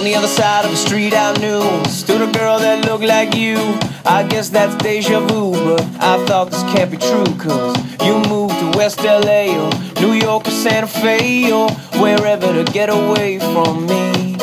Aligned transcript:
On 0.00 0.04
the 0.04 0.14
other 0.14 0.28
side 0.28 0.64
of 0.64 0.70
the 0.70 0.78
street 0.78 1.12
I 1.12 1.36
knew 1.40 1.60
stood 1.84 2.22
a 2.26 2.32
girl 2.32 2.58
that 2.58 2.86
looked 2.86 3.04
like 3.04 3.34
you. 3.34 3.58
I 4.06 4.26
guess 4.26 4.48
that's 4.48 4.74
deja 4.76 5.20
vu, 5.20 5.52
but 5.52 5.82
I 6.00 6.24
thought 6.24 6.50
this 6.50 6.62
can't 6.72 6.90
be 6.90 6.96
true, 6.96 7.28
cause 7.36 7.76
you 8.06 8.14
moved 8.30 8.58
to 8.60 8.78
West 8.78 9.04
LA 9.04 9.52
or 9.52 9.70
New 10.00 10.14
York 10.14 10.48
or 10.48 10.52
Santa 10.52 10.86
Fe 10.86 11.52
or 11.52 11.68
wherever 12.00 12.50
to 12.50 12.64
get 12.72 12.88
away 12.88 13.40
from 13.40 13.86
me. 13.86 14.36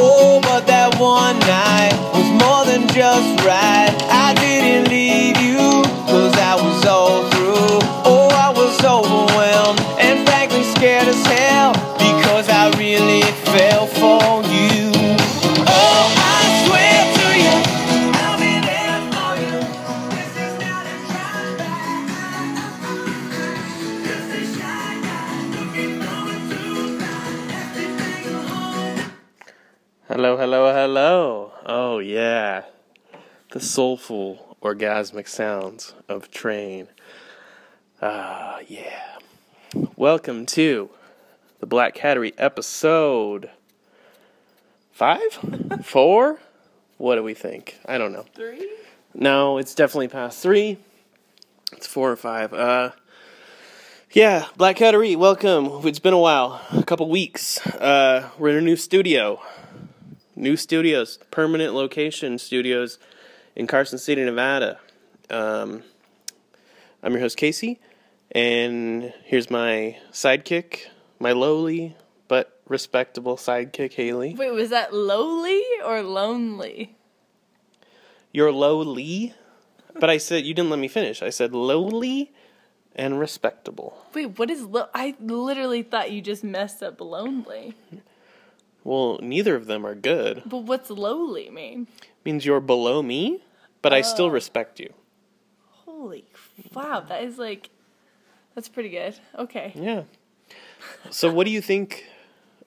Oh, 0.00 0.40
but 0.42 0.66
that 0.66 0.98
one 0.98 1.38
night 1.40 1.92
was 2.14 2.28
more 2.40 2.64
than 2.64 2.88
just 2.88 3.44
right. 3.44 3.94
I 4.08 4.21
Hello, 30.14 30.36
hello, 30.36 30.70
hello. 30.74 31.52
Oh, 31.64 31.98
yeah. 31.98 32.64
The 33.52 33.60
soulful, 33.60 34.58
orgasmic 34.60 35.26
sounds 35.26 35.94
of 36.06 36.30
train. 36.30 36.88
Ah, 38.02 38.58
yeah. 38.68 39.16
Welcome 39.96 40.44
to 40.44 40.90
the 41.60 41.66
Black 41.66 41.94
Cattery 41.94 42.34
episode 42.36 43.48
five? 44.90 45.22
Four? 45.82 46.40
What 46.98 47.14
do 47.14 47.22
we 47.22 47.32
think? 47.32 47.78
I 47.86 47.96
don't 47.96 48.12
know. 48.12 48.26
Three? 48.34 48.70
No, 49.14 49.56
it's 49.56 49.74
definitely 49.74 50.08
past 50.08 50.42
three. 50.42 50.76
It's 51.72 51.86
four 51.86 52.12
or 52.12 52.16
five. 52.16 52.52
Uh, 52.52 52.90
yeah, 54.10 54.44
Black 54.58 54.76
Cattery, 54.76 55.16
welcome. 55.16 55.86
It's 55.86 56.00
been 56.00 56.12
a 56.12 56.18
while, 56.18 56.60
a 56.70 56.82
couple 56.82 57.08
weeks. 57.08 57.66
Uh, 57.66 58.28
we're 58.38 58.50
in 58.50 58.56
a 58.56 58.60
new 58.60 58.76
studio, 58.76 59.40
new 60.36 60.56
studios, 60.56 61.18
permanent 61.30 61.74
location 61.74 62.38
studios 62.38 62.98
in 63.54 63.66
Carson 63.66 63.98
City, 63.98 64.24
Nevada. 64.24 64.78
Um, 65.30 65.82
I'm 67.02 67.12
your 67.12 67.20
host 67.20 67.36
Casey, 67.36 67.80
and 68.30 69.12
here's 69.24 69.50
my 69.50 69.98
sidekick, 70.12 70.86
my 71.18 71.32
lowly 71.32 71.96
but 72.28 72.60
respectable 72.66 73.36
sidekick 73.36 73.92
Haley. 73.92 74.34
Wait, 74.34 74.52
was 74.52 74.70
that 74.70 74.94
lowly 74.94 75.62
or 75.84 76.02
lonely? 76.02 76.96
You're 78.32 78.52
lowly, 78.52 79.34
but 80.00 80.08
I 80.08 80.16
said 80.16 80.46
you 80.46 80.54
didn't 80.54 80.70
let 80.70 80.78
me 80.78 80.88
finish. 80.88 81.22
I 81.22 81.28
said 81.28 81.54
lowly 81.54 82.32
and 82.94 83.20
respectable. 83.20 84.06
Wait, 84.14 84.38
what 84.38 84.50
is 84.50 84.62
lo- 84.62 84.88
I 84.94 85.14
literally 85.20 85.82
thought 85.82 86.10
you 86.10 86.22
just 86.22 86.42
messed 86.42 86.82
up 86.82 87.00
lonely. 87.00 87.74
Well, 88.84 89.18
neither 89.22 89.54
of 89.54 89.66
them 89.66 89.86
are 89.86 89.94
good. 89.94 90.42
But 90.46 90.58
what's 90.58 90.90
lowly 90.90 91.50
mean? 91.50 91.86
Means 92.24 92.44
you're 92.44 92.60
below 92.60 93.02
me, 93.02 93.42
but 93.80 93.92
I 93.92 94.00
still 94.00 94.26
Oh. 94.26 94.30
respect 94.30 94.80
you. 94.80 94.92
Holy 95.84 96.24
wow, 96.74 97.00
that 97.00 97.22
is 97.22 97.38
like 97.38 97.70
that's 98.54 98.68
pretty 98.68 98.90
good. 98.90 99.18
Okay. 99.38 99.72
Yeah. 99.74 100.02
So, 101.10 101.32
what 101.32 101.44
do 101.46 101.50
you 101.52 101.60
think 101.60 102.06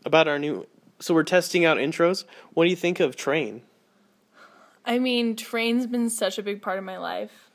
about 0.05 0.27
our 0.27 0.39
new? 0.39 0.65
So 0.99 1.13
we're 1.13 1.23
testing 1.23 1.65
out 1.65 1.77
intros. 1.77 2.23
What 2.53 2.63
do 2.63 2.69
you 2.69 2.75
think 2.75 2.99
of 2.99 3.15
Train? 3.15 3.61
I 4.85 4.99
mean, 4.99 5.35
train's 5.35 5.87
been 5.87 6.09
such 6.09 6.37
a 6.37 6.43
big 6.43 6.61
part 6.61 6.77
of 6.77 6.83
my 6.83 6.97
life 6.97 7.49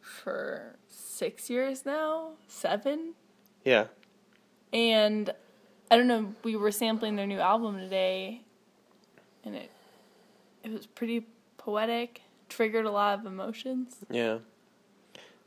for 0.00 0.76
6 0.88 1.48
years 1.48 1.86
now, 1.86 2.32
7. 2.48 3.14
Yeah. 3.64 3.86
And 4.72 5.32
I 5.90 5.96
don't 5.96 6.06
know, 6.06 6.34
we 6.44 6.56
were 6.56 6.70
sampling 6.70 7.16
their 7.16 7.26
new 7.26 7.40
album 7.40 7.78
today 7.78 8.42
and 9.44 9.54
it 9.54 9.70
it 10.62 10.70
was 10.70 10.86
pretty 10.86 11.26
poetic, 11.56 12.22
triggered 12.48 12.84
a 12.84 12.90
lot 12.90 13.18
of 13.18 13.26
emotions. 13.26 13.96
Yeah. 14.10 14.38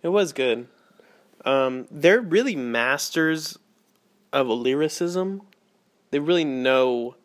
It 0.02 0.10
was 0.10 0.34
good. 0.34 0.68
Um, 1.46 1.88
they're 1.92 2.22
really 2.22 2.56
masters 2.56 3.58
of 4.32 4.48
lyricism. 4.48 5.44
They 6.12 6.20
really 6.20 6.46
know 6.46 7.16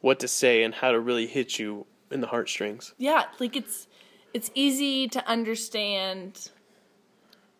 what 0.00 0.20
to 0.20 0.28
say 0.28 0.62
and 0.62 0.74
how 0.74 0.92
to 0.92 1.00
really 1.00 1.26
hit 1.26 1.58
you 1.58 1.86
in 2.10 2.20
the 2.20 2.28
heartstrings. 2.28 2.94
Yeah, 2.98 3.24
like 3.38 3.56
it's 3.56 3.86
it's 4.32 4.50
easy 4.54 5.08
to 5.08 5.26
understand 5.26 6.50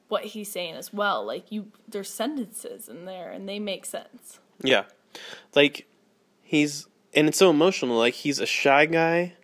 what 0.08 0.25
he's 0.25 0.50
saying 0.50 0.75
as 0.75 0.92
well. 0.92 1.25
Like 1.25 1.50
you 1.50 1.72
there's 1.86 2.10
sentences 2.10 2.88
in 2.88 3.04
there 3.04 3.30
and 3.30 3.48
they 3.48 3.58
make 3.58 3.84
sense. 3.84 4.40
Yeah. 4.62 4.84
Like 5.54 5.86
he's 6.42 6.86
and 7.14 7.28
it's 7.28 7.38
so 7.38 7.50
emotional. 7.50 7.96
Like 7.98 8.14
he's 8.14 8.38
a 8.41 8.46
shy 8.46 8.86
guy. 8.86 9.34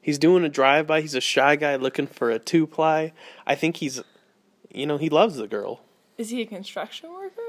He's 0.00 0.18
doing 0.18 0.44
a 0.44 0.48
drive 0.48 0.86
by. 0.86 1.00
He's 1.02 1.14
a 1.14 1.20
shy 1.20 1.56
guy 1.56 1.76
looking 1.76 2.06
for 2.06 2.30
a 2.30 2.38
two 2.38 2.66
ply. 2.66 3.12
I 3.46 3.54
think 3.54 3.78
he's 3.78 4.00
you 4.72 4.86
know, 4.86 4.98
he 4.98 5.08
loves 5.08 5.36
the 5.36 5.46
girl. 5.48 5.80
Is 6.16 6.30
he 6.30 6.42
a 6.42 6.46
construction 6.46 7.10
worker? 7.12 7.40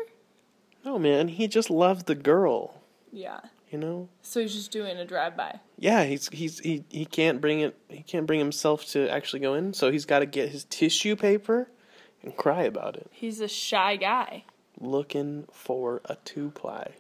No 0.86 0.98
man, 1.00 1.28
he 1.28 1.48
just 1.48 1.70
loves 1.70 2.04
the 2.06 2.16
girl, 2.16 2.82
Yeah. 3.12 3.42
you 3.70 3.78
know? 3.78 4.08
So 4.22 4.40
he's 4.40 4.54
just 4.54 4.72
doing 4.72 4.96
a 4.98 5.06
drive 5.06 5.36
by. 5.36 5.60
Yeah, 5.78 6.06
he's 6.06 6.30
he's 6.30 6.60
he, 6.60 6.86
he 6.90 7.06
can't 7.06 7.42
bring 7.42 7.60
it 7.60 7.78
he 7.90 8.02
can't 8.04 8.26
bring 8.26 8.40
himself 8.40 8.86
to 8.92 9.10
actually 9.10 9.42
go 9.42 9.54
in, 9.56 9.74
so 9.74 9.92
he's 9.92 10.06
gotta 10.06 10.26
get 10.26 10.50
his 10.50 10.64
tissue 10.66 11.16
paper 11.18 11.70
and 12.24 12.36
cry 12.38 12.64
about 12.64 12.96
it. 12.96 13.08
He's 13.12 13.40
a 13.42 13.48
shy 13.50 13.96
guy. 13.98 14.46
Looking 14.80 15.46
for 15.52 16.02
a 16.06 16.16
two 16.24 16.52
ply. 16.52 16.94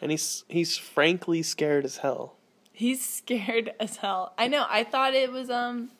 And 0.00 0.10
he's 0.10 0.44
he's 0.48 0.76
frankly 0.76 1.42
scared 1.42 1.84
as 1.84 1.98
hell. 1.98 2.34
He's 2.72 3.04
scared 3.04 3.72
as 3.80 3.96
hell. 3.96 4.32
I 4.38 4.46
know. 4.48 4.64
I 4.68 4.84
thought 4.84 5.14
it 5.14 5.32
was 5.32 5.50
um 5.50 5.90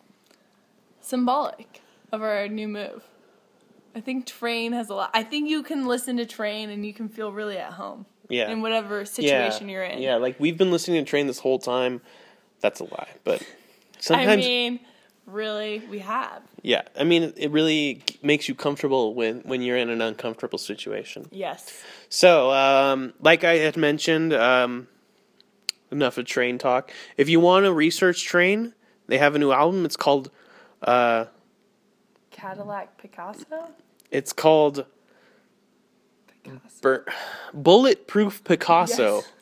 symbolic 1.00 1.81
of 2.12 2.22
our 2.22 2.48
new 2.48 2.69
move. 2.69 3.04
I 3.94 4.00
think 4.00 4.26
Train 4.26 4.72
has 4.72 4.91
a 4.91 4.94
lot. 4.94 5.10
I 5.14 5.22
think 5.22 5.48
you 5.48 5.62
can 5.62 5.86
listen 5.86 6.16
to 6.19 6.26
Train 6.26 6.70
and 6.70 6.84
you 6.86 6.92
can 6.94 7.09
feel 7.09 7.32
really 7.32 7.59
at 7.59 7.72
home 7.72 8.06
Yeah. 8.28 8.50
in 8.50 8.62
whatever 8.62 9.04
situation 9.04 9.69
you're 9.69 9.82
in. 9.82 10.00
Yeah, 10.00 10.16
like 10.16 10.38
we've 10.38 10.56
been 10.56 10.70
listening 10.70 11.04
to 11.04 11.09
Train 11.10 11.26
this 11.26 11.41
whole 11.41 11.59
time. 11.59 12.00
That's 12.60 12.80
a 12.80 12.84
lie, 12.84 13.09
but 13.25 13.42
sometimes 13.98 14.28
I 14.30 14.36
mean, 14.36 14.80
really, 15.28 15.83
we 15.91 16.00
have. 16.00 16.43
yeah, 16.62 16.83
I 16.99 17.05
mean 17.05 17.33
it 17.37 17.50
really 17.50 18.03
makes 18.22 18.49
you 18.49 18.55
comfortable 18.55 19.15
when 19.15 19.41
when 19.41 19.62
you're 19.62 19.77
in 19.77 19.91
an 19.91 20.00
uncomfortable 20.00 20.59
situation. 20.59 21.28
Yes. 21.31 21.83
So, 22.09 22.50
um, 22.53 23.12
like 23.21 23.44
I 23.44 23.59
had 23.59 23.77
mentioned, 23.77 24.33
um, 24.33 24.89
enough 25.91 26.19
of 26.19 26.27
Train 26.27 26.59
talk. 26.59 26.91
If 27.16 27.28
you 27.28 27.41
want 27.41 27.65
to 27.65 27.72
research 27.72 28.25
Train, 28.25 28.75
they 29.06 29.19
have 29.19 29.34
a 29.34 29.39
new 29.39 29.53
album. 29.53 29.84
It's 29.84 29.97
called 29.97 30.31
uh, 30.83 31.27
Cadillac 32.31 32.99
Picasso? 32.99 33.69
it's 34.10 34.33
called 34.33 34.87
Picasso. 36.27 36.81
Bur- 36.81 37.06
Bulletproof 37.53 38.45
Picasso. 38.45 39.16
Yes. 39.16 39.33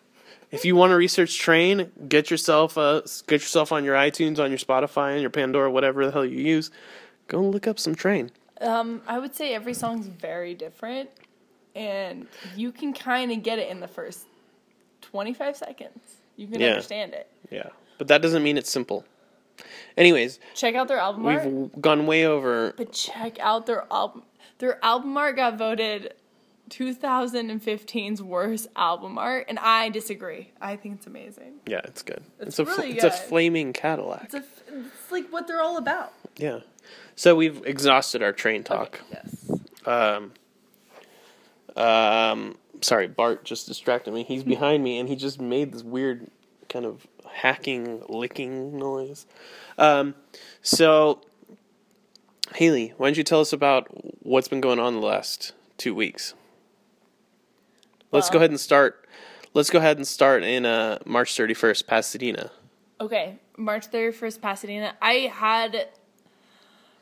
If 0.51 0.65
you 0.65 0.77
want 0.77 0.91
to 0.91 0.97
research 0.97 1.39
Train, 1.39 1.91
get 2.09 2.31
yourself 2.31 2.79
uh 2.79 3.03
get 3.27 3.41
yourself 3.43 3.73
on 3.73 3.85
your 3.85 3.97
iTunes, 3.97 4.39
on 4.39 4.51
your 4.51 4.59
Spotify, 4.59 5.13
and 5.13 5.21
your 5.21 5.31
Pandora, 5.31 5.71
whatever 5.71 6.07
the 6.07 6.13
hell 6.13 6.25
you 6.25 6.39
use. 6.39 6.71
Go 7.29 7.41
look 7.43 7.67
up 7.67 7.79
some 7.79 7.95
Train. 7.95 8.31
Um, 8.61 9.03
I 9.07 9.19
would 9.19 9.35
say 9.35 9.53
every 9.55 9.75
song's 9.75 10.07
very 10.07 10.55
different, 10.55 11.11
and 11.75 12.27
you 12.55 12.73
can 12.73 12.93
kind 12.93 13.31
of 13.33 13.43
get 13.43 13.59
it 13.59 13.69
in 13.69 13.81
the 13.81 13.89
first 13.89 14.25
25 15.03 15.57
seconds. 15.57 15.99
You 16.37 16.47
can 16.47 16.61
Yeah. 16.61 16.69
understand 16.69 17.13
it. 17.15 17.31
Yeah, 17.51 17.69
but 17.99 18.09
that 18.09 18.23
doesn't 18.23 18.43
mean 18.43 18.57
it's 18.57 18.71
simple. 18.71 19.05
Anyways, 19.97 20.39
Check 20.55 20.75
out 20.75 20.89
their 20.89 20.99
album 20.99 21.25
we've 21.25 21.81
gone 21.83 22.07
way 22.07 22.27
over. 22.27 22.73
But 22.77 22.93
check 22.93 23.39
out 23.41 23.67
their 23.67 23.87
album. 23.91 24.23
Their 24.59 24.83
album 24.85 25.17
art 25.17 25.37
got 25.37 25.57
voted 25.59 26.15
2015's 26.71 28.23
worst 28.23 28.69
album 28.77 29.19
art, 29.19 29.47
and 29.49 29.59
I 29.59 29.89
disagree. 29.89 30.53
I 30.61 30.77
think 30.77 30.97
it's 30.97 31.07
amazing. 31.07 31.61
Yeah, 31.67 31.81
it's 31.85 32.03
good. 32.03 32.23
It's 32.41 32.59
a 32.59 32.67
fl- 32.67 32.83
really 32.83 32.93
it's 32.93 33.05
a 33.05 33.11
flaming 33.11 33.73
Cadillac. 33.73 34.25
It's 34.25 34.35
a, 34.35 34.45
it's 34.69 35.13
like 35.13 35.29
what 35.33 35.47
they're 35.47 35.63
all 35.63 35.77
about. 35.77 36.13
Yeah. 36.37 36.61
So 37.15 37.35
we've 37.35 37.65
exhausted 37.65 38.23
our 38.23 38.33
train 38.33 38.63
talk. 38.63 39.01
Okay, 39.11 39.21
yes. 39.25 39.51
Um, 39.87 40.33
um, 41.77 42.57
sorry, 42.81 43.07
Bart 43.07 43.45
just 43.45 43.67
distracted 43.67 44.13
me. 44.13 44.25
He's 44.25 44.45
behind 44.55 44.83
me 44.83 44.99
and 44.99 45.09
he 45.09 45.17
just 45.17 45.41
made 45.41 45.73
this 45.73 45.83
weird 45.83 46.31
kind 46.69 46.85
of 46.85 47.07
hacking, 47.31 48.03
licking 48.09 48.77
noise. 48.77 49.27
Um, 49.79 50.15
so, 50.63 51.21
Haley, 52.55 52.95
why 52.97 53.09
don't 53.09 53.17
you 53.17 53.25
tell 53.25 53.41
us 53.41 53.53
about 53.53 53.89
what's 54.25 54.49
been 54.49 54.61
going 54.61 54.79
on 54.79 54.95
the 54.95 55.07
last 55.07 55.53
two 55.77 55.95
weeks? 55.95 56.35
Let's 58.17 58.31
go 58.31 58.39
ahead 58.39 58.49
and 58.49 58.59
start. 58.59 59.07
let's 59.53 59.69
go 59.69 59.79
ahead 59.79 59.99
and 59.99 60.09
start 60.09 60.43
in 60.43 60.65
uh, 60.65 60.99
March 61.05 61.35
31st, 61.35 61.87
Pasadena. 61.87 62.51
Okay, 62.99 63.39
March 63.59 63.91
31st, 63.91 64.41
Pasadena. 64.41 64.95
I 65.03 65.31
had. 65.35 65.89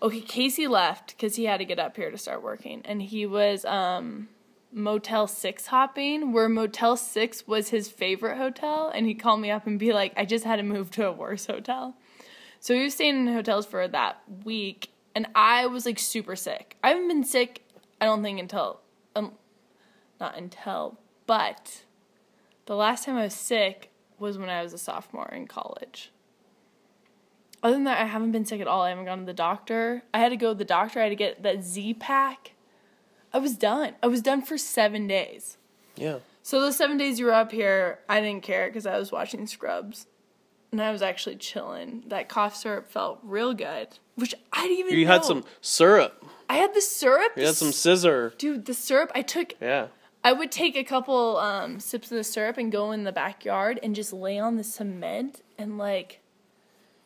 Okay, 0.03 0.21
Casey 0.21 0.67
left 0.67 1.17
because 1.17 1.37
he 1.37 1.45
had 1.45 1.59
to 1.59 1.65
get 1.65 1.79
up 1.79 1.97
here 1.97 2.11
to 2.11 2.19
start 2.19 2.43
working. 2.43 2.83
And 2.85 3.01
he 3.01 3.27
was 3.27 3.65
um, 3.65 4.29
Motel 4.73 5.29
6 5.29 5.67
hopping, 5.69 6.33
where 6.33 6.49
Motel 6.49 6.97
6 6.97 7.47
was 7.47 7.69
his 7.69 7.89
favorite 7.89 8.37
hotel. 8.37 8.91
And 8.93 9.07
he 9.07 9.15
called 9.15 9.41
me 9.41 9.53
up 9.53 9.69
and 9.69 9.79
be 9.79 9.93
like, 9.93 10.13
I 10.17 10.25
just 10.25 10.45
had 10.45 10.57
to 10.57 10.65
move 10.65 10.91
to 10.93 11.07
a 11.07 11.13
worse 11.13 11.47
hotel. 11.47 11.97
So 12.59 12.75
he 12.75 12.83
was 12.83 12.95
staying 12.95 13.29
in 13.29 13.33
hotels 13.33 13.67
for 13.67 13.87
that 13.87 14.21
week. 14.45 14.91
And 15.15 15.29
I 15.37 15.67
was 15.67 15.87
like 15.87 16.01
super 16.01 16.35
sick. 16.35 16.77
I 16.83 16.89
haven't 16.89 17.07
been 17.07 17.23
sick, 17.23 17.63
I 18.01 18.07
don't 18.07 18.25
think, 18.25 18.41
until. 18.41 18.81
Um, 19.15 19.35
not 20.21 20.37
until, 20.39 20.99
but 21.27 21.85
the 22.67 22.77
last 22.77 23.05
time 23.05 23.17
I 23.17 23.25
was 23.25 23.35
sick 23.35 23.91
was 24.19 24.39
when 24.39 24.49
I 24.49 24.63
was 24.63 24.73
a 24.73 24.79
sophomore 24.79 25.31
in 25.33 25.47
college. 25.47 26.11
Other 27.63 27.75
than 27.75 27.85
that, 27.85 28.01
I 28.01 28.05
haven't 28.05 28.33
been 28.33 28.45
sick 28.45 28.61
at 28.61 28.67
all. 28.67 28.83
I 28.83 28.91
haven't 28.91 29.07
gone 29.07 29.21
to 29.21 29.25
the 29.25 29.33
doctor. 29.33 30.03
I 30.13 30.19
had 30.19 30.29
to 30.31 30.37
go 30.37 30.53
to 30.53 30.59
the 30.59 30.65
doctor. 30.65 31.01
I 31.01 31.05
had 31.05 31.09
to 31.11 31.17
get 31.17 31.43
that 31.43 31.65
Z 31.65 31.95
pack. 31.95 32.53
I 33.33 33.39
was 33.39 33.57
done. 33.57 33.95
I 34.03 34.07
was 34.07 34.21
done 34.21 34.43
for 34.43 34.59
seven 34.59 35.07
days. 35.07 35.57
Yeah. 35.97 36.19
So 36.43 36.61
those 36.61 36.77
seven 36.77 36.99
days 36.99 37.19
you 37.19 37.25
were 37.25 37.33
up 37.33 37.53
here, 37.53 38.01
I 38.09 38.21
didn't 38.21 38.43
care 38.43 38.67
because 38.69 38.85
I 38.85 38.99
was 38.99 39.11
watching 39.11 39.47
Scrubs, 39.47 40.07
and 40.71 40.83
I 40.83 40.93
was 40.93 41.01
actually 41.01 41.37
chilling. 41.37 42.05
That 42.09 42.29
cough 42.29 42.55
syrup 42.55 42.87
felt 42.87 43.21
real 43.23 43.55
good, 43.55 43.89
which 44.15 44.35
I 44.53 44.69
didn't 44.69 44.79
even. 44.81 44.99
You 44.99 45.07
know. 45.07 45.13
had 45.13 45.25
some 45.25 45.45
syrup. 45.63 46.23
I 46.51 46.57
had 46.57 46.75
the 46.75 46.83
syrup. 46.83 47.33
You 47.37 47.47
had 47.47 47.55
some 47.55 47.73
scissor. 47.73 48.35
Dude, 48.37 48.67
the 48.67 48.75
syrup 48.75 49.11
I 49.15 49.23
took 49.23 49.55
Yeah. 49.61 49.87
I 50.25 50.33
would 50.33 50.51
take 50.51 50.75
a 50.75 50.83
couple 50.85 51.37
um, 51.37 51.79
sips 51.79 52.11
of 52.11 52.17
the 52.17 52.25
syrup 52.25 52.57
and 52.57 52.73
go 52.73 52.91
in 52.93 53.05
the 53.05 53.13
backyard 53.13 53.79
and 53.83 53.95
just 53.95 54.13
lay 54.13 54.39
on 54.39 54.57
the 54.57 54.65
cement 54.65 55.43
and 55.59 55.77
like 55.79 56.21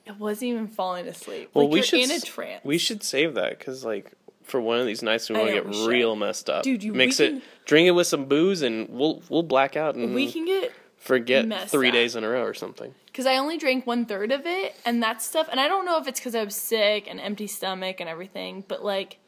it 0.07 0.17
wasn't 0.19 0.51
even 0.51 0.69
falling 0.69 1.07
asleep. 1.09 1.51
Well, 1.53 1.65
like 1.67 1.73
we 1.75 1.83
should 1.83 2.01
in 2.01 2.11
a 2.13 2.21
trance. 2.21 2.65
We 2.65 2.79
should 2.79 3.03
save 3.03 3.35
that 3.35 3.59
because, 3.59 3.85
like, 3.85 4.13
for 4.43 4.59
one 4.61 4.79
of 4.79 4.87
these 4.87 5.03
nights, 5.03 5.29
we 5.29 5.37
want 5.37 5.49
to 5.49 5.55
get 5.63 5.75
should. 5.75 5.87
real 5.89 6.17
messed 6.17 6.49
up. 6.49 6.63
Dude, 6.63 6.83
you- 6.83 6.95
mix 6.95 7.21
it, 7.21 7.43
drink 7.67 7.87
it 7.89 7.91
with 7.91 8.07
some 8.07 8.25
booze, 8.27 8.63
and 8.63 8.89
we'll 8.89 9.23
we'll 9.29 9.43
black 9.43 9.77
out 9.77 9.97
and 9.97 10.15
we 10.15 10.31
can 10.33 10.47
get 10.47 10.73
forget 10.97 11.69
three 11.69 11.89
up. 11.89 11.93
days 11.95 12.17
in 12.17 12.25
a 12.25 12.29
row 12.29 12.43
or 12.43 12.55
something. 12.55 12.95
because 13.07 13.27
I 13.27 13.37
only 13.37 13.59
drank 13.59 13.87
one 13.87 14.07
third 14.07 14.33
of 14.33 14.47
it 14.47 14.75
and 14.87 15.03
that 15.03 15.21
stuff. 15.23 15.49
And 15.51 15.61
I 15.61 15.69
don't 15.69 15.85
know 15.85 15.99
if 16.01 16.09
it's 16.09 16.19
because 16.21 16.35
I 16.35 16.43
was 16.45 16.55
sick 16.57 17.07
and 17.09 17.21
empty 17.21 17.47
stomach 17.47 18.01
and 18.01 18.09
everything, 18.09 18.65
but 18.67 18.83
like 18.85 19.19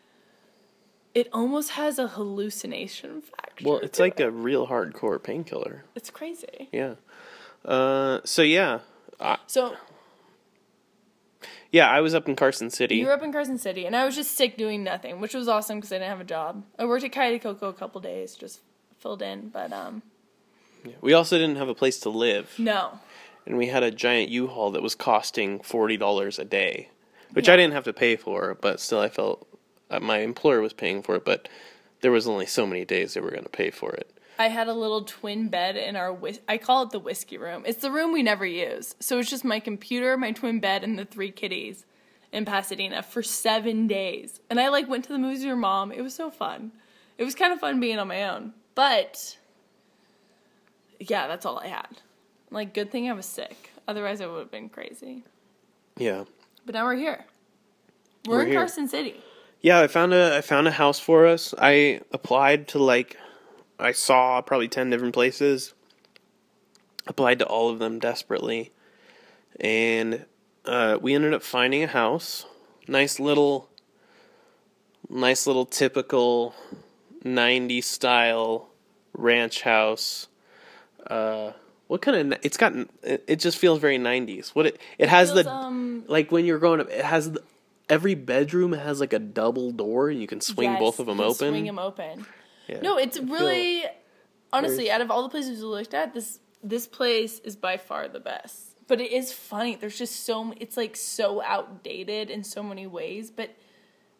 it 1.14 1.28
almost 1.32 1.70
has 1.70 1.98
a 1.98 2.08
hallucination 2.08 3.22
factor. 3.22 3.64
Well, 3.64 3.78
it's 3.78 3.98
like 3.98 4.20
it. 4.20 4.24
a 4.24 4.30
real 4.30 4.66
hardcore 4.68 5.22
painkiller. 5.22 5.84
it's 5.94 6.10
crazy. 6.10 6.68
Yeah. 6.72 6.94
Uh. 7.64 8.20
So 8.24 8.42
yeah. 8.42 8.80
So 9.46 9.76
Yeah, 11.72 11.88
I 11.90 12.00
was 12.00 12.14
up 12.14 12.28
in 12.28 12.36
Carson 12.36 12.70
City. 12.70 12.96
you 12.96 13.06
were 13.06 13.12
up 13.12 13.22
in 13.22 13.32
Carson 13.32 13.58
City, 13.58 13.86
and 13.86 13.94
I 13.94 14.04
was 14.04 14.16
just 14.16 14.32
sick 14.36 14.56
doing 14.56 14.82
nothing, 14.82 15.20
which 15.20 15.34
was 15.34 15.46
awesome 15.46 15.78
because 15.78 15.92
I 15.92 15.96
didn't 15.96 16.08
have 16.10 16.20
a 16.20 16.24
job. 16.24 16.64
I 16.78 16.84
worked 16.84 17.04
at 17.04 17.12
Coyote 17.12 17.38
Coco 17.38 17.68
a 17.68 17.72
couple 17.72 18.00
days, 18.00 18.34
just 18.34 18.60
filled 18.98 19.22
in, 19.22 19.48
but 19.48 19.72
um, 19.72 20.02
We 21.00 21.12
also 21.12 21.38
didn't 21.38 21.56
have 21.56 21.68
a 21.68 21.74
place 21.74 22.00
to 22.00 22.08
live, 22.10 22.54
no. 22.58 22.98
and 23.46 23.56
we 23.58 23.66
had 23.66 23.82
a 23.82 23.90
giant 23.90 24.30
U-Haul 24.30 24.70
that 24.72 24.82
was 24.82 24.94
costing 24.94 25.60
forty 25.60 25.96
dollars 25.96 26.38
a 26.38 26.44
day, 26.44 26.88
which 27.32 27.48
I 27.48 27.56
didn't 27.56 27.74
have 27.74 27.84
to 27.84 27.92
pay 27.92 28.16
for, 28.16 28.56
but 28.60 28.80
still, 28.80 29.00
I 29.00 29.08
felt 29.08 29.46
Uh, 29.90 30.00
my 30.00 30.18
employer 30.18 30.60
was 30.60 30.72
paying 30.72 31.02
for 31.02 31.16
it, 31.16 31.24
but 31.24 31.48
there 32.00 32.12
was 32.12 32.28
only 32.28 32.46
so 32.46 32.66
many 32.66 32.84
days 32.84 33.14
they 33.14 33.20
were 33.20 33.30
going 33.30 33.42
to 33.42 33.48
pay 33.48 33.70
for 33.70 33.92
it. 33.92 34.14
I 34.38 34.48
had 34.48 34.68
a 34.68 34.72
little 34.74 35.02
twin 35.04 35.48
bed 35.48 35.76
in 35.76 35.96
our 35.96 36.12
whis- 36.12 36.40
I 36.48 36.56
call 36.56 36.82
it 36.84 36.90
the 36.90 36.98
whiskey 36.98 37.36
room. 37.36 37.64
It's 37.66 37.82
the 37.82 37.90
room 37.90 38.12
we 38.12 38.22
never 38.22 38.46
use. 38.46 38.94
So 39.00 39.18
it's 39.18 39.28
just 39.28 39.44
my 39.44 39.60
computer, 39.60 40.16
my 40.16 40.32
twin 40.32 40.60
bed, 40.60 40.82
and 40.82 40.98
the 40.98 41.04
three 41.04 41.30
kitties 41.30 41.84
in 42.32 42.46
Pasadena 42.46 43.02
for 43.02 43.22
seven 43.22 43.86
days. 43.86 44.40
And 44.48 44.58
I 44.58 44.68
like 44.68 44.88
went 44.88 45.04
to 45.04 45.12
the 45.12 45.18
movies 45.18 45.40
with 45.40 45.46
your 45.46 45.56
mom. 45.56 45.92
It 45.92 46.00
was 46.00 46.14
so 46.14 46.30
fun. 46.30 46.72
It 47.18 47.24
was 47.24 47.34
kind 47.34 47.52
of 47.52 47.60
fun 47.60 47.80
being 47.80 47.98
on 47.98 48.08
my 48.08 48.24
own. 48.24 48.54
But 48.74 49.36
yeah, 50.98 51.26
that's 51.26 51.44
all 51.44 51.58
I 51.58 51.66
had. 51.66 51.88
Like 52.50 52.72
good 52.72 52.90
thing 52.90 53.10
I 53.10 53.12
was 53.12 53.26
sick. 53.26 53.70
Otherwise 53.86 54.22
I 54.22 54.26
would 54.26 54.38
have 54.38 54.50
been 54.50 54.70
crazy. 54.70 55.24
Yeah. 55.98 56.24
But 56.64 56.74
now 56.76 56.84
we're 56.86 56.96
here. 56.96 57.24
We're, 58.26 58.36
We're 58.36 58.42
in 58.42 58.48
here. 58.48 58.58
Carson 58.58 58.88
City. 58.88 59.22
Yeah, 59.62 59.80
I 59.80 59.88
found 59.88 60.14
a 60.14 60.36
I 60.36 60.40
found 60.40 60.68
a 60.68 60.72
house 60.72 60.98
for 60.98 61.26
us. 61.26 61.54
I 61.58 62.00
applied 62.12 62.68
to 62.68 62.78
like 62.78 63.16
I 63.78 63.92
saw 63.92 64.40
probably 64.40 64.68
10 64.68 64.90
different 64.90 65.14
places. 65.14 65.74
Applied 67.06 67.38
to 67.40 67.46
all 67.46 67.68
of 67.70 67.78
them 67.78 67.98
desperately. 67.98 68.72
And 69.58 70.24
uh, 70.64 70.98
we 71.00 71.14
ended 71.14 71.34
up 71.34 71.42
finding 71.42 71.82
a 71.82 71.86
house. 71.86 72.46
Nice 72.88 73.20
little 73.20 73.68
nice 75.08 75.46
little 75.46 75.66
typical 75.66 76.54
90s 77.24 77.84
style 77.84 78.68
ranch 79.12 79.62
house. 79.62 80.28
Uh 81.06 81.52
what 81.88 82.00
kind 82.00 82.32
of 82.32 82.38
it's 82.42 82.56
got 82.56 82.74
it 83.02 83.24
it 83.26 83.36
just 83.36 83.58
feels 83.58 83.78
very 83.78 83.98
90s. 83.98 84.50
What 84.50 84.66
it 84.66 84.80
it 84.96 85.10
has 85.10 85.32
Feels, 85.32 85.44
the 85.44 85.50
um 85.50 86.04
like 86.06 86.32
when 86.32 86.46
you're 86.46 86.58
growing 86.58 86.80
up, 86.80 86.88
it 86.88 87.04
has 87.04 87.32
the, 87.32 87.42
every 87.90 88.14
bedroom 88.14 88.72
has 88.72 89.00
like 89.00 89.12
a 89.12 89.18
double 89.18 89.70
door, 89.72 90.08
and 90.08 90.20
you 90.20 90.26
can 90.26 90.40
swing 90.40 90.70
Yes, 90.70 90.78
both 90.80 90.98
of 91.00 91.06
them 91.06 91.18
you 91.18 91.24
open. 91.24 91.34
Swing 91.50 91.64
them 91.66 91.78
open. 91.78 92.26
Yeah. 92.68 92.80
No, 92.80 92.96
it's 92.96 93.18
really 93.18 93.84
honestly 94.52 94.90
out 94.90 95.00
of 95.00 95.10
all 95.10 95.22
the 95.22 95.28
places 95.28 95.58
we 95.60 95.66
looked 95.66 95.92
at, 95.94 96.14
this 96.14 96.38
this 96.62 96.86
place 96.86 97.38
is 97.40 97.56
by 97.56 97.76
far 97.76 98.08
the 98.08 98.20
best. 98.20 98.76
But 98.86 99.00
it 99.00 99.12
is 99.12 99.32
funny. 99.32 99.76
There's 99.76 99.98
just 99.98 100.24
so 100.24 100.54
it's 100.58 100.76
like 100.76 100.96
so 100.96 101.42
outdated 101.42 102.30
in 102.30 102.42
so 102.44 102.62
many 102.62 102.86
ways. 102.86 103.30
But 103.30 103.50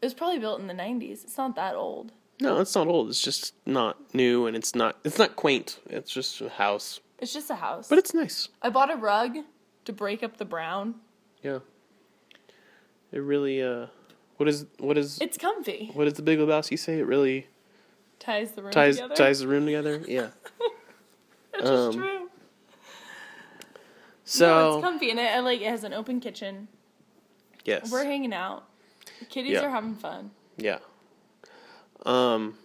it 0.00 0.06
was 0.06 0.14
probably 0.14 0.38
built 0.38 0.60
in 0.60 0.66
the 0.66 0.74
'90s. 0.74 1.24
It's 1.24 1.36
not 1.38 1.56
that 1.56 1.74
old. 1.74 2.12
no, 2.40 2.58
it's 2.60 2.74
not 2.74 2.86
old. 2.86 3.08
It's 3.10 3.20
just 3.22 3.54
not 3.66 4.14
new, 4.14 4.46
and 4.46 4.56
it's 4.56 4.74
not 4.74 4.96
it's 5.04 5.18
not 5.18 5.36
quaint. 5.36 5.78
It's 5.88 6.10
just 6.10 6.40
a 6.40 6.48
house, 6.48 7.00
It's 7.18 7.32
just 7.32 7.50
a 7.50 7.56
house. 7.56 7.88
but 7.88 7.98
it's 7.98 8.14
nice. 8.14 8.48
I 8.62 8.70
bought 8.70 8.90
a 8.90 8.96
rug 8.96 9.36
to 9.84 9.92
break 9.92 10.22
up 10.22 10.36
the 10.38 10.44
brown. 10.44 10.94
Yeah. 11.42 11.58
It 13.12 13.18
really 13.18 13.62
uh, 13.62 13.86
what 14.36 14.48
is 14.48 14.66
what 14.78 14.96
is 14.98 15.18
It's 15.20 15.36
comfy. 15.36 15.90
what 15.94 16.04
does 16.04 16.14
the 16.14 16.22
Big 16.22 16.38
Lebowski 16.38 16.78
say? 16.78 16.98
It 16.98 17.06
really 17.06 17.46
Ties 18.18 18.52
the 18.52 18.62
room 18.62 18.72
ties 18.72 18.96
together. 18.96 19.14
ties 19.14 19.40
the 19.40 19.48
room 19.48 19.64
together. 19.66 20.02
Yeah. 20.08 20.28
That's 21.52 21.64
just 21.64 21.72
um, 21.72 21.92
true. 21.94 22.30
So 24.24 24.46
no, 24.46 24.76
it's 24.78 24.84
comfy 24.84 25.10
and 25.10 25.18
it, 25.18 25.42
like 25.42 25.60
it 25.60 25.66
has 25.68 25.82
an 25.84 25.92
open 25.92 26.20
kitchen. 26.20 26.68
yes, 27.64 27.90
We're 27.90 28.04
hanging 28.04 28.32
out. 28.32 28.64
The 29.18 29.24
kitties 29.24 29.52
Yeah. 29.52 29.64
are 29.66 29.70
having 29.70 29.94
fun. 29.96 30.30
Yeah. 30.56 30.78
Um 32.06 32.56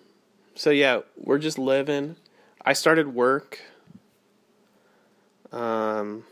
so 0.53 0.69
yeah, 0.69 1.01
we're 1.17 1.39
just 1.39 1.57
living. 1.57 2.15
I 2.63 2.73
started 2.73 3.13
work. 3.15 3.59
Um 5.51 6.23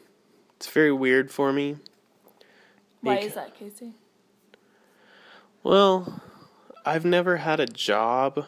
it's 0.57 0.67
very 0.69 0.91
weird 0.93 1.31
for 1.31 1.51
me. 1.51 1.77
Why 3.01 3.15
Bec- 3.15 3.23
is 3.25 3.33
that, 3.35 3.55
Casey? 3.55 3.91
Well, 5.63 6.21
I've 6.85 7.05
never 7.05 7.37
had 7.37 7.59
a 7.59 7.65
job 7.65 8.45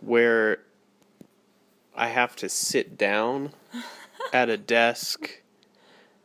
where 0.00 0.58
I 1.96 2.08
have 2.08 2.34
to 2.36 2.48
sit 2.48 2.98
down 2.98 3.52
at 4.32 4.48
a 4.48 4.56
desk 4.56 5.42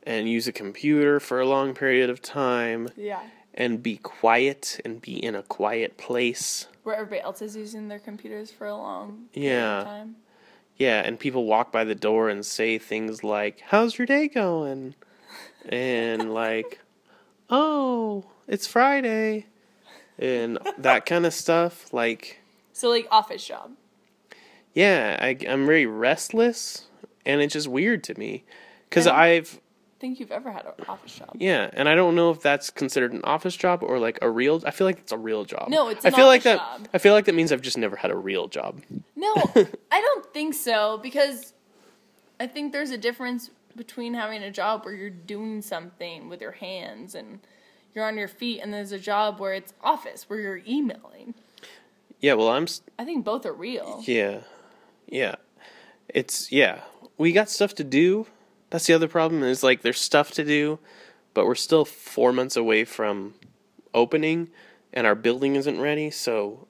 and 0.04 0.28
use 0.28 0.48
a 0.48 0.52
computer 0.52 1.20
for 1.20 1.40
a 1.40 1.46
long 1.48 1.74
period 1.74 2.10
of 2.10 2.22
time 2.22 2.90
Yeah. 2.98 3.22
and 3.54 3.82
be 3.82 3.98
quiet 3.98 4.80
and 4.84 5.02
be 5.02 5.24
in 5.24 5.36
a 5.36 5.44
quiet 5.44 5.98
place. 5.98 6.68
Where 6.84 6.96
everybody 6.96 7.22
else 7.22 7.42
is 7.42 7.56
using 7.56 7.88
their 7.88 8.00
computers 8.00 8.52
for 8.52 8.68
a 8.68 8.76
long 8.76 9.28
Yeah. 9.34 9.82
of 9.82 9.84
time. 9.86 10.16
Yeah, 10.78 11.02
and 11.06 11.20
people 11.20 11.46
walk 11.46 11.72
by 11.72 11.84
the 11.84 11.96
door 11.96 12.30
and 12.30 12.44
say 12.44 12.80
things 12.80 13.24
like, 13.24 13.62
"How's 13.68 13.98
your 14.00 14.08
day 14.08 14.28
going?" 14.28 14.96
and 15.70 16.34
like, 16.34 16.80
"Oh, 17.50 18.26
it's 18.48 18.68
Friday." 18.68 19.46
And 20.20 20.60
that 20.78 21.06
kind 21.08 21.26
of 21.26 21.34
stuff 21.34 21.92
like 21.94 22.40
So 22.72 22.90
like 22.90 23.08
office 23.12 23.46
job. 23.46 23.72
yeah, 24.74 25.18
I 25.20 25.38
I'm 25.48 25.66
very 25.66 25.86
restless 25.86 26.88
and 27.26 27.42
it's 27.42 27.54
just 27.54 27.68
weird 27.68 28.04
to 28.06 28.18
me 28.20 28.44
cuz 28.90 29.08
I've 29.08 29.60
Think 30.00 30.20
you've 30.20 30.34
ever 30.34 30.52
had 30.52 30.66
an 30.66 30.74
office 30.90 31.16
job? 31.16 31.30
yeah, 31.40 31.70
and 31.72 31.88
I 31.88 31.96
don't 31.96 32.14
know 32.14 32.30
if 32.30 32.42
that's 32.42 32.70
considered 32.70 33.14
an 33.14 33.22
office 33.24 33.56
job 33.56 33.84
or 33.84 34.00
like 34.00 34.20
a 34.22 34.30
real 34.30 34.62
I 34.66 34.72
feel 34.72 34.86
like 34.86 35.00
it's 35.00 35.14
a 35.14 35.18
real 35.18 35.46
job. 35.46 35.70
No, 35.70 35.88
it's 35.88 36.06
I 36.06 36.12
feel 36.12 36.26
like 36.26 36.44
that 36.44 36.58
job. 36.58 36.88
I 36.94 36.98
feel 36.98 37.14
like 37.14 37.24
that 37.26 37.36
means 37.36 37.52
I've 37.54 37.62
just 37.62 37.78
never 37.78 37.96
had 37.96 38.12
a 38.12 38.16
real 38.18 38.48
job. 38.50 38.82
No, 39.16 39.34
I 39.92 40.02
don't 40.02 40.26
think 40.34 40.56
so 40.56 41.00
because 41.02 41.54
I 42.40 42.48
think 42.48 42.74
there's 42.74 42.92
a 42.92 42.98
difference 42.98 43.50
between 43.78 44.14
having 44.14 44.44
a 44.44 44.52
job 44.52 44.84
where 44.84 44.94
you're 44.94 45.10
doing 45.10 45.62
something 45.62 46.28
with 46.28 46.42
your 46.42 46.52
hands 46.52 47.16
and 47.16 47.40
you're 47.94 48.06
on 48.06 48.18
your 48.18 48.28
feet, 48.28 48.60
and 48.62 48.74
there's 48.74 48.92
a 48.92 49.00
job 49.00 49.40
where 49.40 49.54
it's 49.54 49.74
office 49.82 50.30
where 50.30 50.40
you're 50.40 50.62
emailing. 50.68 51.36
Yeah, 52.20 52.34
well, 52.34 52.50
I'm 52.50 52.68
I 52.98 53.06
think 53.06 53.26
both 53.26 53.46
are 53.46 53.54
real. 53.54 54.02
Yeah, 54.06 54.42
yeah, 55.08 55.36
It's 56.08 56.52
yeah, 56.52 56.82
we 57.18 57.32
got 57.32 57.50
stuff 57.50 57.76
to 57.76 57.84
do. 57.84 58.28
That's 58.70 58.88
the 58.88 58.94
other 58.94 59.08
problem 59.08 59.44
is 59.44 59.62
like 59.64 59.82
there's 59.82 60.00
stuff 60.00 60.32
to 60.32 60.44
do, 60.44 60.80
but 61.34 61.46
we're 61.46 61.56
still 61.56 61.86
four 61.86 62.32
months 62.34 62.56
away 62.56 62.86
from 62.86 63.36
opening, 63.94 64.50
and 64.94 65.06
our 65.06 65.16
building 65.16 65.56
isn't 65.56 65.80
ready. 65.80 66.10
So, 66.10 66.68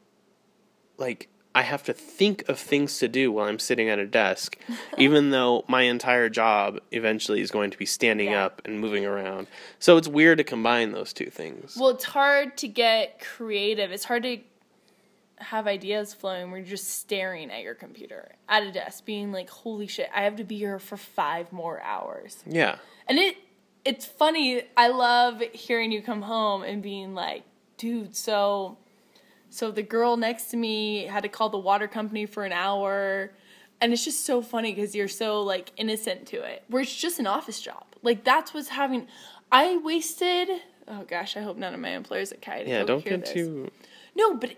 like, 0.98 1.30
I 1.56 1.62
have 1.62 1.84
to 1.84 1.94
think 1.94 2.48
of 2.50 2.58
things 2.60 2.98
to 3.00 3.08
do 3.08 3.32
while 3.32 3.48
I'm 3.48 3.60
sitting 3.60 3.88
at 3.90 4.00
a 4.00 4.08
desk, 4.08 4.58
even 4.98 5.30
though 5.30 5.64
my 5.68 5.84
entire 5.84 6.28
job 6.30 6.80
eventually 6.92 7.42
is 7.42 7.52
going 7.52 7.70
to 7.72 7.78
be 7.78 7.86
standing 7.86 8.30
Yeah. 8.32 8.46
up 8.46 8.62
and 8.66 8.80
moving 8.80 9.06
around. 9.06 9.48
So 9.80 9.98
it's 9.98 10.08
weird 10.08 10.40
to 10.40 10.44
combine 10.44 10.92
those 10.94 11.14
two 11.14 11.28
things. 11.28 11.78
Well, 11.80 11.90
it's 11.92 12.06
hard 12.06 12.58
to 12.58 12.68
get 12.68 13.20
creative. 13.20 13.92
It's 13.92 14.06
hard 14.06 14.24
to 14.24 14.40
have 15.38 15.68
ideas 15.68 16.14
flowing 16.14 16.50
where 16.52 16.60
you're 16.60 16.70
just 16.70 16.90
staring 16.90 17.52
at 17.52 17.62
your 17.64 17.76
computer 17.76 18.32
at 18.48 18.64
a 18.64 18.72
desk, 18.72 19.04
being 19.06 19.32
like, 19.32 19.50
"Holy 19.50 19.88
shit, 19.88 20.10
I 20.16 20.24
have 20.24 20.38
to 20.38 20.44
be 20.44 20.58
here 20.58 20.80
for 20.80 20.96
five 20.98 21.52
more 21.52 21.82
hours." 21.82 22.44
yeah. 22.48 22.78
And 23.08 23.20
it 23.20 23.38
it's 23.86 24.06
funny. 24.06 24.64
I 24.78 24.88
love 24.88 25.42
hearing 25.52 25.92
you 25.92 26.02
come 26.02 26.22
home 26.22 26.64
and 26.64 26.82
being 26.82 27.14
like, 27.14 27.44
"Dude, 27.78 28.16
so 28.16 28.78
so 29.54 29.70
the 29.72 29.84
girl 29.84 30.18
next 30.18 30.46
to 30.52 30.58
me 30.58 31.06
had 31.06 31.24
to 31.24 31.30
call 31.30 31.50
the 31.50 31.58
water 31.58 31.88
company 31.88 32.26
for 32.26 32.44
an 32.46 32.52
hour." 32.52 33.32
And 33.82 33.92
it's 33.92 34.06
just 34.06 34.26
so 34.26 34.42
funny 34.42 34.74
because 34.74 34.96
you're 34.96 35.08
so 35.10 35.42
like 35.42 35.72
innocent 35.78 36.26
to 36.28 36.42
it. 36.42 36.64
Where 36.70 36.82
it's 36.82 36.96
just 36.96 37.20
an 37.20 37.28
office 37.28 37.60
job. 37.60 37.84
Like 38.02 38.24
that's 38.24 38.54
what's 38.54 38.70
having 38.70 39.08
I 39.52 39.78
wasted 39.78 40.50
oh 40.88 41.04
gosh, 41.08 41.36
I 41.38 41.42
hope 41.42 41.58
none 41.58 41.74
of 41.74 41.80
my 41.80 41.90
employers 41.90 42.32
at 42.32 42.42
Kite 42.42 42.68
Yeah, 42.68 42.84
don't 42.84 43.02
hear 43.04 43.18
get 43.18 43.26
this. 43.26 43.34
too. 43.34 43.72
No, 44.16 44.36
but 44.36 44.56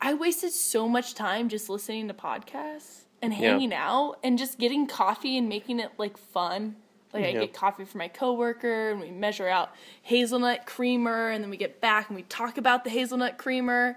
I 0.00 0.14
wasted 0.14 0.52
so 0.52 0.88
much 0.88 1.14
time 1.14 1.48
just 1.48 1.68
listening 1.68 2.06
to 2.08 2.14
podcasts 2.14 3.02
and 3.20 3.32
Yeah. 3.32 3.50
hanging 3.50 3.72
out 3.74 4.18
and 4.22 4.38
just 4.38 4.58
getting 4.58 4.86
coffee 4.86 5.36
and 5.36 5.48
making 5.48 5.80
it 5.80 5.90
like 5.98 6.16
fun. 6.16 6.76
Like 7.12 7.24
I 7.24 7.32
get 7.32 7.54
coffee 7.54 7.84
for 7.84 7.98
my 7.98 8.08
coworker 8.08 8.90
and 8.90 9.00
we 9.00 9.10
measure 9.10 9.48
out 9.48 9.70
hazelnut 10.02 10.66
creamer 10.66 11.30
and 11.30 11.42
then 11.42 11.50
we 11.50 11.56
get 11.56 11.80
back 11.80 12.08
and 12.08 12.16
we 12.16 12.22
talk 12.24 12.58
about 12.58 12.84
the 12.84 12.90
hazelnut 12.90 13.38
creamer. 13.38 13.96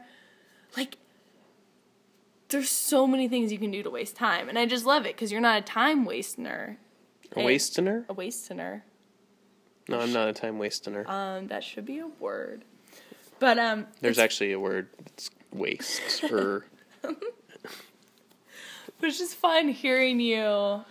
Like 0.77 0.98
there's 2.50 2.70
so 2.70 3.06
many 3.06 3.27
things 3.27 3.51
you 3.51 3.58
can 3.58 3.72
do 3.72 3.84
to 3.84 3.89
waste 3.89 4.15
time 4.15 4.48
and 4.48 4.58
I 4.58 4.65
just 4.65 4.86
love 4.86 5.06
it 5.06 5.18
cuz 5.18 5.32
you're 5.32 5.41
not 5.41 5.58
a 5.60 5.62
time 5.62 6.06
waster. 6.06 6.77
A 7.36 7.41
wastener? 7.41 8.06
A 8.10 8.13
wastener. 8.13 8.84
No, 9.89 10.00
I'm 10.00 10.13
not 10.13 10.30
a 10.30 10.34
time 10.34 10.58
wastener. 10.58 11.06
Um 11.08 11.48
that 11.48 11.63
should 11.65 11.86
be 11.86 12.00
a 12.00 12.08
word. 12.08 12.63
But 13.39 13.60
um 13.60 13.88
There's 14.00 14.20
actually 14.20 14.53
a 14.53 14.60
word. 14.60 14.88
It's 15.08 15.30
waste 15.51 16.24
or 16.32 16.65
But 17.03 17.18
it's 19.10 19.18
just 19.18 19.36
fun 19.36 19.68
hearing 19.70 20.20
you 20.20 20.86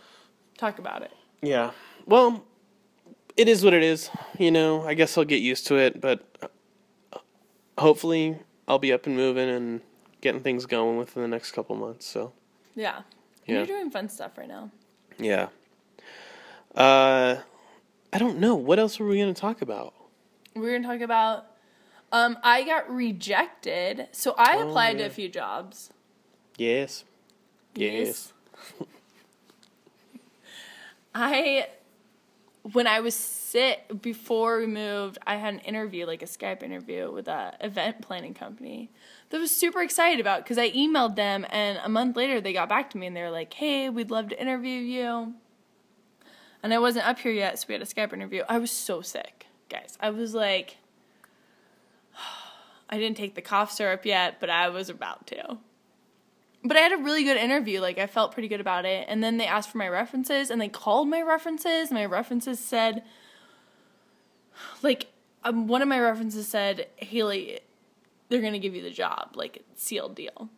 talk 0.59 0.79
about 0.79 1.03
it. 1.03 1.13
yeah. 1.41 1.71
Well, 2.11 2.45
it 3.37 3.49
is 3.49 3.65
what 3.65 3.73
it 3.73 3.85
is. 3.85 4.11
You 4.37 4.51
know, 4.51 4.83
I 4.85 4.95
guess 4.95 5.17
I'll 5.17 5.25
get 5.25 5.41
used 5.43 5.69
to 5.69 5.77
it, 5.77 6.01
but 6.01 6.25
uh, 6.43 7.19
hopefully 7.79 8.41
I'll 8.67 8.81
be 8.81 8.93
up 8.93 9.07
and 9.07 9.15
moving 9.15 9.49
and 9.49 9.81
getting 10.21 10.41
things 10.41 10.67
going 10.67 10.97
within 10.99 11.23
the 11.23 11.29
next 11.29 11.53
couple 11.53 11.77
months. 11.77 12.07
So 12.07 12.33
Yeah. 12.75 13.03
Yeah. 13.47 13.59
You're 13.59 13.67
doing 13.67 13.91
fun 13.93 14.09
stuff 14.09 14.37
right 14.37 14.49
now. 14.49 14.73
yeah. 15.19 15.49
Uh, 16.75 17.37
I 18.13 18.19
don't 18.19 18.39
know. 18.41 18.57
What 18.57 18.81
else 18.81 18.99
were 18.99 19.07
we 19.07 19.19
going 19.19 19.33
to 19.33 19.41
talk 19.41 19.63
about? 19.63 19.95
We're 20.57 20.77
gonna 20.79 20.93
talk 20.93 21.01
about 21.01 21.47
um 22.11 22.37
I 22.43 22.65
got 22.65 22.91
rejected. 22.93 24.09
So 24.11 24.35
I 24.37 24.57
Oh, 24.57 24.67
applied 24.69 24.99
to 24.99 25.05
a 25.05 25.11
few 25.11 25.29
jobs. 25.29 25.91
Yes. 26.59 27.05
Yes. 27.77 28.33
I 31.15 31.69
when 32.73 32.87
I 32.87 33.01
was 33.01 33.15
sick 33.15 34.03
before 34.03 34.59
we 34.59 34.67
moved, 34.67 35.19
I 35.27 35.37
had 35.37 35.55
an 35.55 35.61
interview, 35.61 36.07
like 36.07 36.23
a 36.23 36.27
Skype 36.27 36.63
interview 36.63 37.11
with 37.11 37.29
a 37.29 37.57
event 37.61 38.03
planning 38.03 38.35
company 38.35 38.91
that 39.31 39.39
was 39.39 39.51
super 39.51 39.81
excited 39.81 40.21
about 40.21 40.45
because 40.45 40.59
I 40.59 40.71
emailed 40.71 41.17
them 41.17 41.47
and 41.51 41.79
a 41.83 41.89
month 41.89 42.17
later 42.17 42.41
they 42.41 42.53
got 42.53 42.69
back 42.69 42.91
to 42.91 42.99
me 42.99 43.07
and 43.07 43.17
they 43.17 43.23
were 43.23 43.31
like, 43.31 43.53
"Hey, 43.55 43.89
we'd 43.89 44.11
love 44.11 44.29
to 44.29 44.41
interview 44.41 44.79
you." 44.79 45.35
And 46.63 46.75
I 46.75 46.79
wasn't 46.79 47.07
up 47.07 47.19
here 47.19 47.33
yet, 47.33 47.59
so 47.59 47.67
we 47.69 47.75
had 47.75 47.83
a 47.83 47.87
Skype 47.87 48.13
interview. 48.13 48.43
I 48.49 48.59
was 48.59 48.71
so 48.71 49.01
sick, 49.01 49.47
guys. 49.69 49.97
I 50.01 50.11
was 50.11 50.35
like, 50.35 50.77
I 52.91 52.99
didn't 52.99 53.17
take 53.17 53.35
the 53.35 53.43
cough 53.43 53.73
syrup 53.73 54.05
yet, 54.05 54.41
but 54.41 54.51
I 54.51 54.69
was 54.69 54.91
about 54.91 55.27
to. 55.29 55.59
But 56.63 56.77
I 56.77 56.81
had 56.81 56.93
a 56.93 56.99
really 56.99 57.25
good 57.25 57.37
interview. 57.37 57.81
Like 57.81 57.99
I 57.99 58.07
felt 58.07 58.33
pretty 58.33 58.49
good 58.49 58.61
about 58.61 58.85
it. 58.85 59.07
And 59.09 59.23
then 59.23 59.39
they 59.39 59.47
asked 59.47 59.71
for 59.71 59.79
my 59.79 59.89
references, 59.89 60.51
and 60.51 60.61
they 60.61 60.69
called 60.69 61.09
my 61.09 61.23
references. 61.23 61.91
My 61.91 62.05
references 62.05 62.59
said, 62.59 63.03
like, 64.83 65.09
um, 65.43 65.69
one 65.69 65.81
of 65.81 65.89
my 65.89 65.99
references 65.99 66.47
said, 66.49 66.89
Haley, 66.97 67.61
they're 68.29 68.43
gonna 68.43 68.59
give 68.59 68.75
you 68.75 68.83
the 68.83 68.91
job, 68.91 69.31
like 69.35 69.65
sealed 69.75 70.15
deal. 70.15 70.51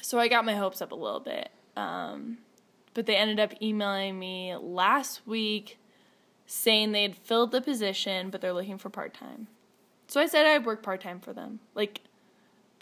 So 0.00 0.18
I 0.18 0.28
got 0.28 0.44
my 0.44 0.54
hopes 0.54 0.80
up 0.82 0.92
a 0.92 0.96
little 0.96 1.20
bit. 1.20 1.50
Um, 1.76 2.38
but 2.94 3.06
they 3.06 3.16
ended 3.16 3.40
up 3.40 3.52
emailing 3.60 4.18
me 4.18 4.54
last 4.56 5.26
week 5.26 5.78
saying 6.46 6.92
they 6.92 7.02
had 7.02 7.16
filled 7.16 7.50
the 7.50 7.60
position, 7.60 8.30
but 8.30 8.40
they're 8.40 8.52
looking 8.52 8.78
for 8.78 8.90
part 8.90 9.14
time. 9.14 9.48
So 10.06 10.20
I 10.20 10.26
said 10.26 10.46
I'd 10.46 10.64
work 10.64 10.82
part 10.82 11.00
time 11.00 11.20
for 11.20 11.32
them, 11.32 11.60
like 11.74 12.02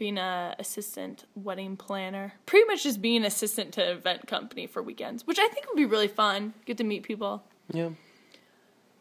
being 0.02 0.18
a 0.18 0.56
assistant 0.58 1.24
wedding 1.36 1.76
planner, 1.76 2.32
pretty 2.44 2.66
much 2.66 2.82
just 2.82 3.00
being 3.00 3.24
assistant 3.24 3.72
to 3.74 3.84
an 3.84 3.96
event 3.96 4.26
company 4.26 4.66
for 4.66 4.82
weekends, 4.82 5.24
which 5.28 5.38
I 5.38 5.46
think 5.46 5.64
would 5.68 5.76
be 5.76 5.84
really 5.84 6.08
fun. 6.08 6.54
Get 6.66 6.76
to 6.78 6.84
meet 6.84 7.04
people. 7.04 7.44
Yeah. 7.72 7.90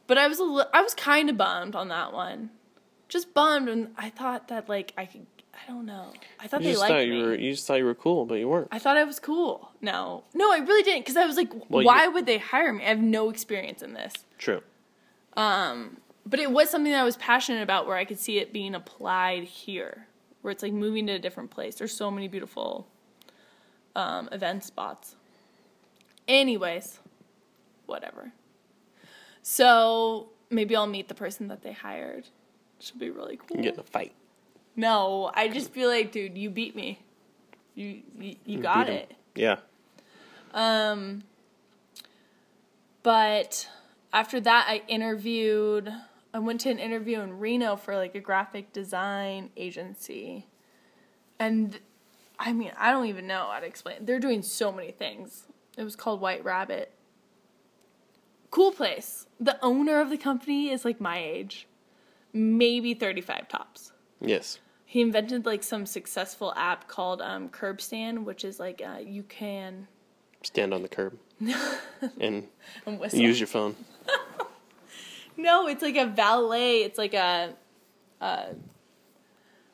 But 0.05 0.20
I 0.20 0.27
was 0.27 0.38
a 0.38 0.43
li- 0.43 0.65
I 0.72 0.84
was 0.84 0.93
kind 0.93 1.27
of 1.31 1.38
bummed 1.38 1.75
on 1.75 1.88
that 1.88 2.13
one, 2.13 2.51
just 3.10 3.34
bummed, 3.34 3.67
and 3.67 3.89
I 3.98 4.12
thought 4.12 4.48
that 4.50 4.70
like 4.70 4.93
I 4.96 5.05
could. 5.08 5.25
I 5.55 5.72
don't 5.72 5.86
know. 5.88 6.13
I 6.39 6.46
thought 6.48 6.62
You 6.62 6.70
they 6.74 6.75
liked 6.77 6.91
thought 6.91 7.08
me. 7.08 7.17
you 7.17 7.24
were 7.24 7.36
you 7.36 7.51
just 7.51 7.65
thought 7.65 7.79
you 7.79 7.86
were 7.86 7.96
cool, 7.96 8.25
but 8.27 8.36
you 8.36 8.48
weren't. 8.48 8.67
I 8.72 8.77
thought 8.77 8.96
I 8.98 9.03
was 9.03 9.20
cool. 9.20 9.72
No, 9.81 10.24
no, 10.36 10.51
I 10.53 10.58
really 10.60 10.84
didn't 10.84 11.01
because 11.01 11.17
I 11.17 11.25
was 11.25 11.36
like, 11.36 11.51
Well, 11.67 11.84
why 11.84 12.03
you- 12.05 12.12
would 12.12 12.27
they 12.27 12.38
hire 12.38 12.72
me? 12.74 12.84
I 12.86 12.89
have 12.89 13.01
no 13.01 13.31
experience 13.31 13.81
in 13.81 13.93
this. 13.93 14.13
True. 14.38 14.62
Um, 15.36 15.98
But 16.25 16.39
it 16.39 16.51
was 16.51 16.70
something 16.70 16.91
that 16.91 17.01
I 17.01 17.03
was 17.03 17.17
passionate 17.17 17.63
about 17.63 17.88
where 17.88 17.98
I 17.98 18.05
could 18.05 18.20
see 18.20 18.38
it 18.38 18.53
being 18.53 18.75
applied 18.75 19.43
here, 19.46 20.08
where 20.42 20.52
it's 20.52 20.64
like 20.64 20.74
moving 20.74 21.08
to 21.08 21.14
a 21.14 21.20
different 21.20 21.52
place. 21.52 21.76
There's 21.76 21.96
so 21.96 22.10
many 22.12 22.28
beautiful 22.28 22.88
um, 23.96 24.30
event 24.32 24.64
spots. 24.64 25.16
Anyways, 26.28 27.00
whatever. 27.86 28.32
So 29.42 30.30
maybe 30.50 30.76
I'll 30.76 30.88
meet 30.88 31.08
the 31.08 31.16
person 31.16 31.48
that 31.48 31.62
they 31.62 31.74
hired. 31.74 32.28
Should 32.80 33.00
be 33.00 33.10
really 33.10 33.38
cool. 33.38 33.58
You 33.58 33.64
get 33.64 33.74
in 33.76 33.80
a 33.80 33.84
fight. 33.84 34.14
No, 34.76 35.32
I 35.34 35.48
just 35.48 35.72
feel 35.72 35.90
like, 35.90 36.12
dude, 36.12 36.38
you 36.38 36.50
beat 36.50 36.76
me. 36.76 37.00
You 37.76 38.02
you, 38.18 38.36
you 38.46 38.60
got 38.60 38.88
beat 38.88 38.94
it. 38.94 39.14
Yeah. 39.36 39.58
Um, 40.54 41.24
but 43.04 43.68
after 44.14 44.40
that, 44.40 44.66
I 44.68 44.82
interviewed. 44.88 45.94
I 46.34 46.40
went 46.40 46.62
to 46.62 46.70
an 46.70 46.80
interview 46.80 47.20
in 47.20 47.40
Reno 47.40 47.76
for 47.76 47.96
like 47.96 48.16
a 48.16 48.20
graphic 48.20 48.72
design 48.72 49.50
agency, 49.58 50.48
and 51.40 51.80
I 52.40 52.54
mean, 52.54 52.72
I 52.78 52.92
don't 52.92 53.08
even 53.08 53.28
know 53.28 53.50
how 53.52 53.60
to 53.60 53.66
explain. 53.66 54.06
They're 54.06 54.20
doing 54.20 54.42
so 54.42 54.72
many 54.72 54.92
things. 54.92 55.44
It 55.78 55.84
was 55.84 55.96
called 55.96 56.22
White 56.22 56.44
Rabbit. 56.44 56.94
Cool 58.50 58.72
place. 58.72 59.28
The 59.40 59.58
owner 59.64 60.00
of 60.02 60.10
the 60.10 60.18
company 60.18 60.70
is 60.70 60.84
like 60.84 61.00
my 61.00 61.18
age, 61.20 61.68
maybe 62.34 62.94
thirty-five 62.94 63.48
tops 63.48 63.92
Yes. 64.20 64.60
he 64.86 65.02
invented 65.02 65.46
like 65.46 65.64
some 65.64 65.86
successful 65.86 66.54
app 66.56 66.88
called 66.88 67.22
um, 67.22 67.50
Curb 67.50 67.82
Stand, 67.82 68.26
which 68.26 68.44
is 68.44 68.60
like 68.60 68.82
uh, 68.86 69.00
you 69.00 69.24
can 69.24 69.88
Stand 70.44 70.74
on 70.74 70.82
the 70.82 70.88
curb 70.90 71.18
and 72.20 72.48
and 72.86 73.14
use 73.14 73.40
your 73.40 73.48
phone. 73.48 73.76
No, 75.38 75.68
it's 75.68 75.82
like 75.82 75.98
a 75.98 76.06
valet. 76.06 76.84
It's 76.84 76.98
like 76.98 77.14
a, 77.14 77.54
a 78.20 78.56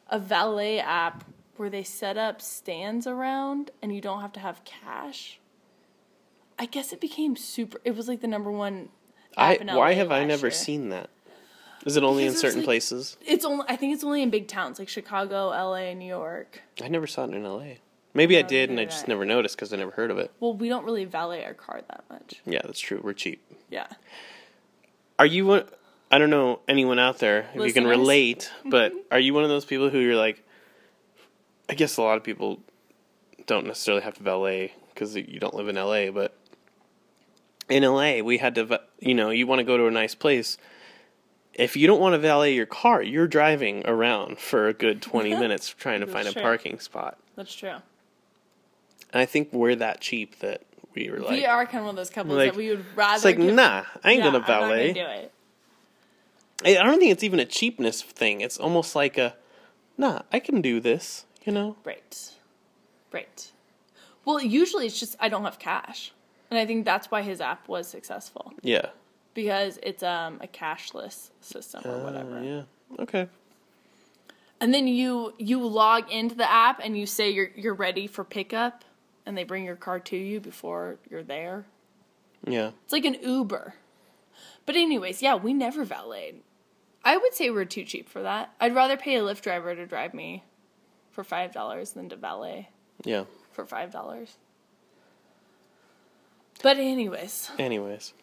a 0.09 0.19
valet 0.19 0.79
app 0.79 1.23
where 1.57 1.69
they 1.69 1.83
set 1.83 2.17
up 2.17 2.41
stands 2.41 3.07
around, 3.07 3.71
and 3.81 3.93
you 3.93 4.01
don't 4.01 4.21
have 4.21 4.31
to 4.33 4.39
have 4.39 4.63
cash. 4.63 5.39
I 6.59 6.65
guess 6.65 6.91
it 6.93 7.01
became 7.01 7.35
super. 7.35 7.79
It 7.83 7.95
was 7.95 8.07
like 8.07 8.21
the 8.21 8.27
number 8.27 8.51
one. 8.51 8.89
I 9.35 9.59
why 9.63 9.93
have 9.93 10.11
I 10.11 10.25
never 10.25 10.47
year. 10.47 10.51
seen 10.51 10.89
that? 10.89 11.09
Is 11.85 11.95
it 11.95 12.03
only 12.03 12.23
in 12.23 12.29
Because 12.29 12.41
there's, 12.41 12.51
certain 12.53 12.61
like- 12.61 12.65
places? 12.67 13.17
It's 13.25 13.45
only. 13.45 13.65
I 13.69 13.75
think 13.75 13.93
it's 13.93 14.03
only 14.03 14.21
in 14.23 14.29
big 14.29 14.47
towns 14.47 14.79
like 14.79 14.89
Chicago, 14.89 15.51
L.A., 15.51 15.93
New 15.93 16.07
York. 16.07 16.61
I 16.83 16.87
never 16.87 17.05
saw 17.07 17.23
it 17.25 17.33
in 17.33 17.45
L.A. 17.45 17.79
Maybe 18.13 18.37
I 18.37 18.41
No, 18.41 18.47
did, 18.47 18.69
and 18.71 18.79
I 18.79 18.85
just 18.85 19.05
I. 19.05 19.09
never 19.09 19.25
noticed 19.25 19.55
because 19.55 19.71
I 19.71 19.75
never 19.77 19.91
heard 19.91 20.09
of 20.09 20.17
it. 20.17 20.31
Well, 20.39 20.55
we 20.55 20.69
don't 20.69 20.83
really 20.85 21.05
valet 21.05 21.45
our 21.45 21.53
car 21.53 21.81
that 21.87 22.03
much. 22.09 22.41
Yeah, 22.45 22.61
that's 22.63 22.79
true. 22.79 22.99
We're 23.03 23.13
cheap. 23.13 23.43
Yeah. 23.69 23.85
Are 25.19 25.25
you 25.25 25.45
one? 25.45 25.65
I 26.09 26.17
don't 26.19 26.29
know 26.29 26.61
anyone 26.67 26.99
out 26.99 27.19
there 27.19 27.49
if 27.53 27.55
you 27.55 27.73
can 27.73 27.83
Listeners? 27.83 27.97
relate, 27.97 28.51
mm-hmm. 28.59 28.69
but 28.69 28.93
are 29.11 29.19
you 29.19 29.33
one 29.33 29.43
of 29.43 29.49
those 29.49 29.65
people 29.65 29.89
who 29.89 29.99
you're 29.99 30.15
like? 30.15 30.43
I 31.69 31.73
guess 31.73 31.97
a 31.97 32.01
lot 32.01 32.17
of 32.17 32.23
people 32.23 32.61
don't 33.45 33.67
necessarily 33.67 34.03
have 34.03 34.15
to 34.15 34.23
valet 34.23 34.73
because 34.93 35.15
you 35.15 35.39
don't 35.39 35.53
live 35.53 35.67
in 35.67 35.75
LA, 35.75 36.11
but 36.11 36.37
in 37.69 37.83
LA, 37.83 38.19
we 38.21 38.37
had 38.37 38.55
to, 38.55 38.63
va- 38.65 38.83
you 38.99 39.13
know, 39.13 39.29
you 39.29 39.45
want 39.45 39.59
to 39.59 39.63
go 39.65 39.77
to 39.77 39.87
a 39.87 39.91
nice 39.91 40.15
place. 40.15 40.57
If 41.53 41.75
you 41.75 41.87
don't 41.87 41.99
want 41.99 42.13
to 42.13 42.19
valet 42.19 42.53
your 42.53 42.65
car, 42.65 43.01
you're 43.01 43.27
driving 43.27 43.85
around 43.85 44.39
for 44.39 44.67
a 44.67 44.73
good 44.73 45.01
20 45.01 45.29
minutes 45.39 45.69
trying 45.69 45.99
to 45.99 46.05
That's 46.05 46.15
find 46.15 46.27
a 46.27 46.33
true. 46.33 46.41
parking 46.41 46.79
spot. 46.79 47.17
That's 47.35 47.53
true. 47.53 47.75
And 49.13 49.21
I 49.21 49.25
think 49.25 49.51
we're 49.51 49.75
that 49.75 49.99
cheap 49.99 50.39
that 50.39 50.63
we 51.05 51.09
were 51.11 51.19
like, 51.19 51.29
we 51.29 51.45
are 51.45 51.65
kind 51.65 51.77
of 51.79 51.83
one 51.85 51.89
of 51.91 51.95
those 51.97 52.09
couples 52.09 52.35
like, 52.37 52.51
that 52.51 52.57
we 52.57 52.69
would 52.69 52.85
rather. 52.95 53.15
it's 53.15 53.25
like, 53.25 53.37
give- 53.37 53.53
nah, 53.53 53.83
I 54.03 54.11
ain't 54.11 54.19
Yeah, 54.19 54.31
gonna 54.31 54.39
valet. 54.45 54.93
Gonna 54.93 55.05
do 55.05 55.21
it. 55.23 55.31
I 56.65 56.77
I 56.81 56.83
don't 56.83 56.99
think 56.99 57.11
it's 57.11 57.23
even 57.23 57.39
a 57.39 57.45
cheapness 57.45 58.01
thing. 58.01 58.41
It's 58.41 58.57
almost 58.57 58.95
like 58.95 59.17
a, 59.17 59.35
nah, 59.97 60.21
I 60.31 60.39
can 60.39 60.61
do 60.61 60.79
this, 60.79 61.25
you 61.45 61.51
know? 61.53 61.75
Right. 61.83 62.31
Right. 63.11 63.51
Well, 64.25 64.41
usually 64.41 64.85
it's 64.87 64.99
just 64.99 65.15
I 65.19 65.29
don't 65.29 65.43
have 65.43 65.59
cash. 65.59 66.11
And 66.49 66.57
I 66.59 66.65
think 66.65 66.85
that's 66.85 67.11
why 67.11 67.21
his 67.23 67.41
app 67.41 67.67
was 67.67 67.87
successful 67.87 68.53
Yeah. 68.61 68.87
because 69.33 69.79
it's 69.83 70.01
um 70.01 70.39
a 70.41 70.47
cashless 70.47 71.29
system 71.41 71.81
or 71.85 71.95
Uh, 71.95 72.03
whatever. 72.03 72.41
yeah. 72.43 72.63
Okay. 72.99 73.27
And 74.59 74.73
then 74.73 74.87
you 74.87 75.33
you 75.37 75.59
log 75.65 76.09
into 76.11 76.33
the 76.35 76.49
app 76.51 76.79
and 76.83 76.97
you 76.97 77.05
say 77.05 77.29
you're 77.29 77.51
you're 77.55 77.75
ready 77.75 78.07
for 78.07 78.23
pickup 78.23 78.83
and 79.27 79.37
they 79.37 79.43
bring 79.43 79.65
your 79.65 79.75
car 79.75 79.99
to 79.99 80.15
you 80.17 80.39
before 80.39 80.97
you're 81.09 81.21
there. 81.23 81.65
Yeah. 82.47 82.71
It's 82.85 82.93
like 82.93 83.05
an 83.05 83.17
Uber. 83.21 83.75
But 84.65 84.75
anyways, 84.75 85.21
yeah, 85.21 85.35
we 85.35 85.53
never 85.53 85.83
valeted. 85.83 86.41
I 87.03 87.17
would 87.17 87.33
say 87.33 87.49
we're 87.49 87.65
too 87.65 87.83
cheap 87.83 88.07
for 88.09 88.21
that. 88.21 88.53
I'd 88.59 88.73
rather 88.75 88.95
pay 88.97 89.15
a 89.17 89.21
Lyft 89.21 89.41
driver 89.41 89.75
to 89.75 89.85
drive 89.85 90.13
me 90.13 90.43
for 91.11 91.23
five 91.23 91.51
dollars 91.53 91.91
than 91.91 92.09
to 92.09 92.15
valet 92.15 92.69
Yeah. 93.03 93.25
for 93.51 93.65
five 93.65 93.91
dollars. 93.91 94.37
But 96.63 96.77
anyways, 96.77 97.51
Anyways. 97.59 98.13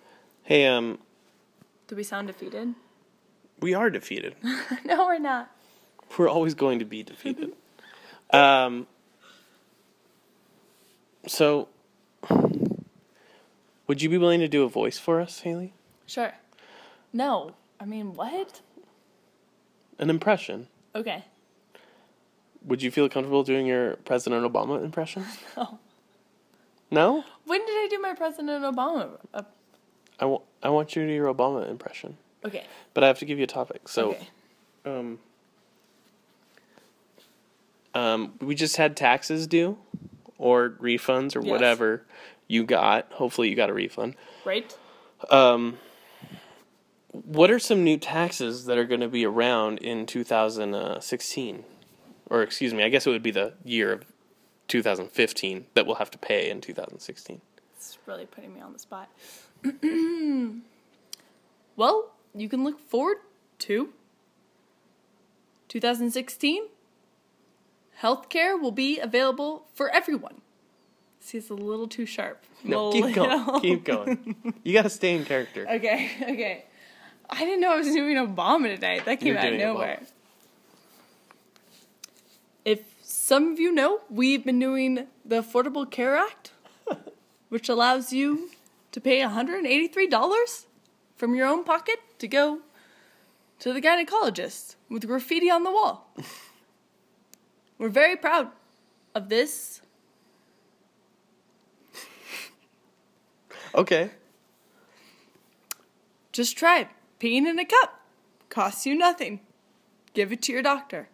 Hey, 0.43 0.67
um, 0.67 0.99
do 1.87 1.97
we 1.97 2.03
sound 2.03 2.27
defeated? 2.27 2.75
we 3.61 3.73
are 3.75 3.89
defeated. 3.91 4.35
no, 4.85 5.07
we're 5.07 5.19
not. 5.19 5.51
We're 6.19 6.29
always 6.29 6.55
going 6.55 6.81
to 6.81 6.85
be 6.85 7.03
defeated. 7.03 7.53
um, 8.31 8.87
so, 11.27 11.69
would 13.87 14.03
you 14.03 14.09
be 14.09 14.19
willing 14.19 14.41
to 14.41 14.49
do 14.49 14.63
a 14.65 14.69
voice 14.69 14.99
for 14.99 15.21
us, 15.21 15.41
Haley? 15.41 15.73
Sure. 16.07 16.33
No. 17.13 17.55
I 17.81 17.85
mean, 17.85 18.15
what? 18.15 18.61
An 19.99 20.11
impression. 20.11 20.69
Okay. 20.95 21.25
Would 22.65 22.83
you 22.83 22.91
feel 22.91 23.09
comfortable 23.09 23.43
doing 23.43 23.67
your 23.67 23.97
President 24.05 24.51
Obama 24.51 24.83
impression? 24.83 25.25
No. 25.57 25.79
No? 26.91 27.25
When 27.47 27.61
did 27.67 27.73
I 27.73 27.89
do 27.91 27.99
my 28.01 28.15
President 28.15 28.63
Obama? 28.63 29.19
Uh, 29.33 29.43
I 30.21 30.27
wa- 30.27 30.43
I 30.63 30.69
want 30.69 30.95
you 30.95 31.03
to 31.03 31.09
do 31.09 31.15
your 31.15 31.33
Obama 31.33 31.69
impression. 31.69 32.17
okay. 32.45 32.65
But 32.93 33.03
I 33.03 33.09
have 33.09 33.19
to 33.19 33.25
give 33.25 33.39
you 33.39 33.45
a 33.45 33.49
topic. 33.49 33.89
So, 33.89 34.11
okay. 34.11 34.29
um, 34.85 35.19
um, 37.95 38.35
we 38.41 38.55
just 38.55 38.77
had 38.77 38.97
taxes 38.97 39.47
due 39.49 39.77
or 40.45 40.71
refunds 40.79 41.35
or 41.35 41.41
Yes. 41.41 41.51
whatever 41.51 42.05
you 42.47 42.65
got. 42.65 43.11
Hopefully, 43.13 43.49
you 43.49 43.57
got 43.57 43.71
a 43.71 43.73
refund. 43.73 44.15
Right? 44.45 44.77
Um, 45.31 45.79
what 47.13 47.51
are 47.51 47.59
some 47.59 47.83
new 47.83 47.97
taxes 47.97 48.67
that 48.67 48.77
are 48.77 48.85
going 48.85 49.01
to 49.01 49.09
be 49.09 49.25
around 49.25 49.79
in 49.79 50.05
2016? 50.05 51.65
Or, 52.29 52.43
excuse 52.43 52.75
me, 52.75 52.83
I 52.83 52.91
guess 52.91 53.07
it 53.07 53.11
would 53.11 53.23
be 53.23 53.31
the 53.31 53.55
year 53.65 53.91
of 53.93 54.05
2015 54.69 55.67
that 55.73 55.87
we'll 55.87 55.95
have 55.97 56.11
to 56.11 56.19
pay 56.19 56.51
in 56.51 56.61
2016. 56.61 57.41
It's 57.77 57.97
really 58.05 58.27
putting 58.27 58.53
me 58.53 58.61
on 58.61 58.75
the 58.75 58.79
spot. 58.79 59.09
well, 61.77 62.13
you 62.35 62.51
can 62.51 62.65
look 62.65 62.79
forward 62.81 63.17
to 63.61 63.95
2016. 65.69 66.65
Healthcare 68.03 68.61
will 68.61 68.73
be 68.73 68.99
available 68.99 69.67
for 69.75 69.89
everyone. 69.91 70.41
See, 71.21 71.39
it's 71.39 71.49
a 71.49 71.55
little 71.55 71.89
too 71.89 72.05
sharp. 72.07 72.45
No, 72.63 72.93
keep 72.93 73.15
going. 73.15 73.61
Keep 73.61 73.85
going. 73.85 74.55
You 74.63 74.73
got 74.75 74.83
to 74.83 74.91
stay 74.91 75.15
in 75.15 75.25
character. 75.25 75.67
Okay, 75.71 76.11
okay. 76.23 76.65
I 77.31 77.41
didn't 77.41 77.61
know 77.61 77.73
I 77.73 77.77
was 77.77 77.87
doing 77.87 78.17
Obama 78.17 78.75
tonight. 78.75 79.07
That 79.07 79.21
came 79.21 79.29
You're 79.29 79.39
out 79.39 79.53
of 79.53 79.59
nowhere. 79.59 80.01
Obama. 80.03 80.11
If 82.67 82.81
some 83.03 83.53
of 83.53 83.59
you 83.59 83.73
know, 83.73 84.01
we've 84.11 84.45
been 84.45 84.59
doing 84.59 85.07
the 85.25 85.43
Affordable 85.43 85.91
Care 85.91 86.17
Act, 86.17 86.53
which 87.49 87.71
allows 87.71 88.13
you 88.13 88.51
to 88.93 89.01
pay 89.01 89.21
$183 89.21 90.67
from 91.17 91.35
your 91.35 91.47
own 91.47 91.65
pocket 91.65 92.01
to 92.19 92.29
go 92.29 92.61
to 93.61 93.73
the 93.73 93.81
gynecologist 93.81 94.77
with 94.91 95.07
graffiti 95.07 95.51
on 95.51 95.65
the 95.65 95.73
wall. 95.73 96.15
We're 97.79 97.89
very 97.89 98.17
proud 98.17 98.49
of 99.15 99.29
this. 99.29 99.81
Okay. 103.75 104.11
Just 106.31 106.57
try 106.57 106.81
it. 106.81 106.89
peeing 107.19 107.45
in 107.49 107.59
a 107.59 107.65
cup. 107.65 108.01
Costs 108.49 108.87
you 108.87 108.95
nothing. 108.95 109.41
Give 110.15 110.31
it 110.31 110.43
to 110.43 110.53
your 110.53 110.63
doctor. 110.63 111.09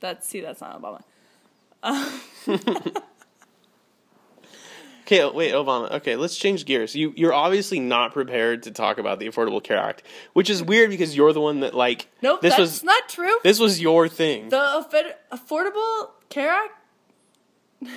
That's 0.00 0.26
see, 0.26 0.40
that's 0.40 0.62
not 0.62 0.80
Obama. 0.80 1.02
Okay, 5.12 5.28
wait, 5.28 5.52
Obama. 5.52 5.90
Okay, 5.90 6.14
let's 6.14 6.36
change 6.36 6.64
gears. 6.64 6.94
You 6.94 7.12
you're 7.16 7.32
obviously 7.34 7.80
not 7.80 8.12
prepared 8.12 8.62
to 8.62 8.70
talk 8.70 8.96
about 8.98 9.18
the 9.18 9.26
Affordable 9.26 9.60
Care 9.60 9.78
Act, 9.78 10.04
which 10.34 10.48
is 10.48 10.62
weird 10.62 10.88
because 10.90 11.16
you're 11.16 11.32
the 11.32 11.40
one 11.40 11.60
that 11.60 11.74
like 11.74 12.06
Nope, 12.22 12.42
this 12.42 12.50
that's 12.52 12.60
was 12.60 12.84
not 12.84 13.08
true. 13.08 13.36
this 13.42 13.58
was 13.58 13.80
your 13.80 14.06
thing. 14.08 14.50
the 14.50 14.76
Afford- 14.78 15.16
Affordable 15.32 16.10
Care 16.28 16.50
Act. 16.50 16.72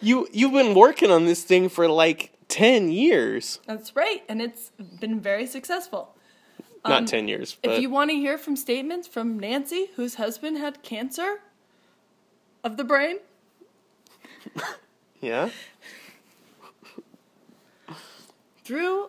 You 0.00 0.28
you've 0.32 0.52
been 0.52 0.74
working 0.76 1.10
on 1.10 1.24
this 1.26 1.42
thing 1.42 1.68
for 1.68 1.88
like 1.88 2.32
10 2.48 2.88
years. 2.92 3.58
That's 3.66 3.96
right, 3.96 4.22
and 4.28 4.40
it's 4.40 4.70
been 5.00 5.20
very 5.20 5.44
successful. 5.44 6.14
Not 6.86 7.08
10 7.08 7.26
years, 7.26 7.58
but 7.60 7.70
Um, 7.70 7.76
If 7.76 7.82
you 7.82 7.90
want 7.90 8.10
to 8.10 8.16
hear 8.16 8.38
from 8.38 8.54
statements 8.54 9.08
from 9.08 9.38
Nancy, 9.40 9.90
whose 9.96 10.14
husband 10.14 10.56
had 10.58 10.82
cancer 10.84 11.40
of 12.62 12.76
the 12.76 12.84
brain, 12.84 13.16
yeah. 15.20 15.50
through 18.64 19.08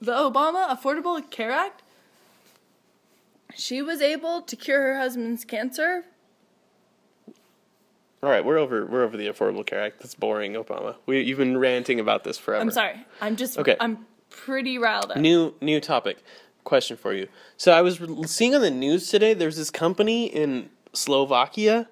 the 0.00 0.12
Obama 0.12 0.68
Affordable 0.68 1.28
Care 1.30 1.50
Act, 1.50 1.82
she 3.54 3.80
was 3.80 4.00
able 4.00 4.42
to 4.42 4.56
cure 4.56 4.80
her 4.80 4.98
husband's 4.98 5.44
cancer. 5.44 6.04
All 8.22 8.28
right, 8.28 8.44
we're 8.44 8.58
over 8.58 8.84
we're 8.84 9.02
over 9.02 9.16
the 9.16 9.28
Affordable 9.28 9.64
Care 9.64 9.80
Act. 9.80 10.00
That's 10.00 10.14
boring, 10.14 10.52
Obama. 10.52 10.96
We 11.06 11.22
you've 11.22 11.38
been 11.38 11.56
ranting 11.56 11.98
about 11.98 12.24
this 12.24 12.36
forever. 12.36 12.60
I'm 12.60 12.70
sorry. 12.70 13.06
I'm 13.22 13.36
just 13.36 13.58
Okay. 13.58 13.76
I'm 13.80 14.06
pretty 14.28 14.76
riled 14.76 15.12
up. 15.12 15.16
New 15.16 15.54
new 15.62 15.80
topic. 15.80 16.18
Question 16.64 16.98
for 16.98 17.14
you. 17.14 17.28
So 17.56 17.72
I 17.72 17.80
was 17.80 17.98
seeing 18.26 18.54
on 18.54 18.60
the 18.60 18.70
news 18.70 19.08
today. 19.08 19.32
There's 19.32 19.56
this 19.56 19.70
company 19.70 20.26
in 20.26 20.68
Slovakia 20.92 21.88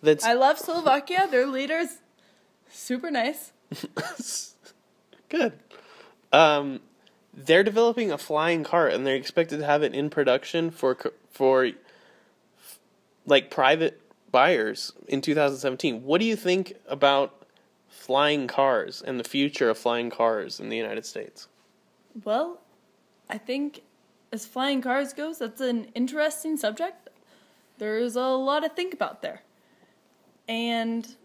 that's 0.00 0.24
I 0.24 0.34
love 0.34 0.58
Slovakia. 0.58 1.26
Their 1.28 1.46
leader's 1.46 1.98
super 2.70 3.10
nice. 3.10 3.52
good. 5.28 5.52
Um, 6.32 6.80
they're 7.34 7.64
developing 7.64 8.10
a 8.10 8.18
flying 8.18 8.64
cart, 8.64 8.92
and 8.92 9.06
they're 9.06 9.16
expected 9.16 9.58
to 9.58 9.66
have 9.66 9.82
it 9.82 9.94
in 9.94 10.10
production 10.10 10.70
for 10.70 10.96
for 11.30 11.70
like 13.26 13.50
private 13.50 14.00
buyers 14.30 14.92
in 15.08 15.20
2017. 15.20 16.02
What 16.02 16.20
do 16.20 16.26
you 16.26 16.36
think 16.36 16.74
about 16.88 17.46
flying 17.88 18.46
cars 18.46 19.02
and 19.02 19.20
the 19.20 19.24
future 19.24 19.70
of 19.70 19.78
flying 19.78 20.10
cars 20.10 20.58
in 20.58 20.68
the 20.68 20.76
United 20.76 21.04
States? 21.04 21.48
Well, 22.24 22.60
I 23.28 23.38
think 23.38 23.82
as 24.32 24.46
flying 24.46 24.82
cars 24.82 25.12
goes, 25.12 25.38
that's 25.38 25.60
an 25.60 25.88
interesting 25.94 26.56
subject. 26.56 27.08
There's 27.78 28.16
a 28.16 28.22
lot 28.22 28.60
to 28.60 28.68
think 28.68 28.94
about 28.94 29.22
there. 29.22 29.42
And 30.48 31.16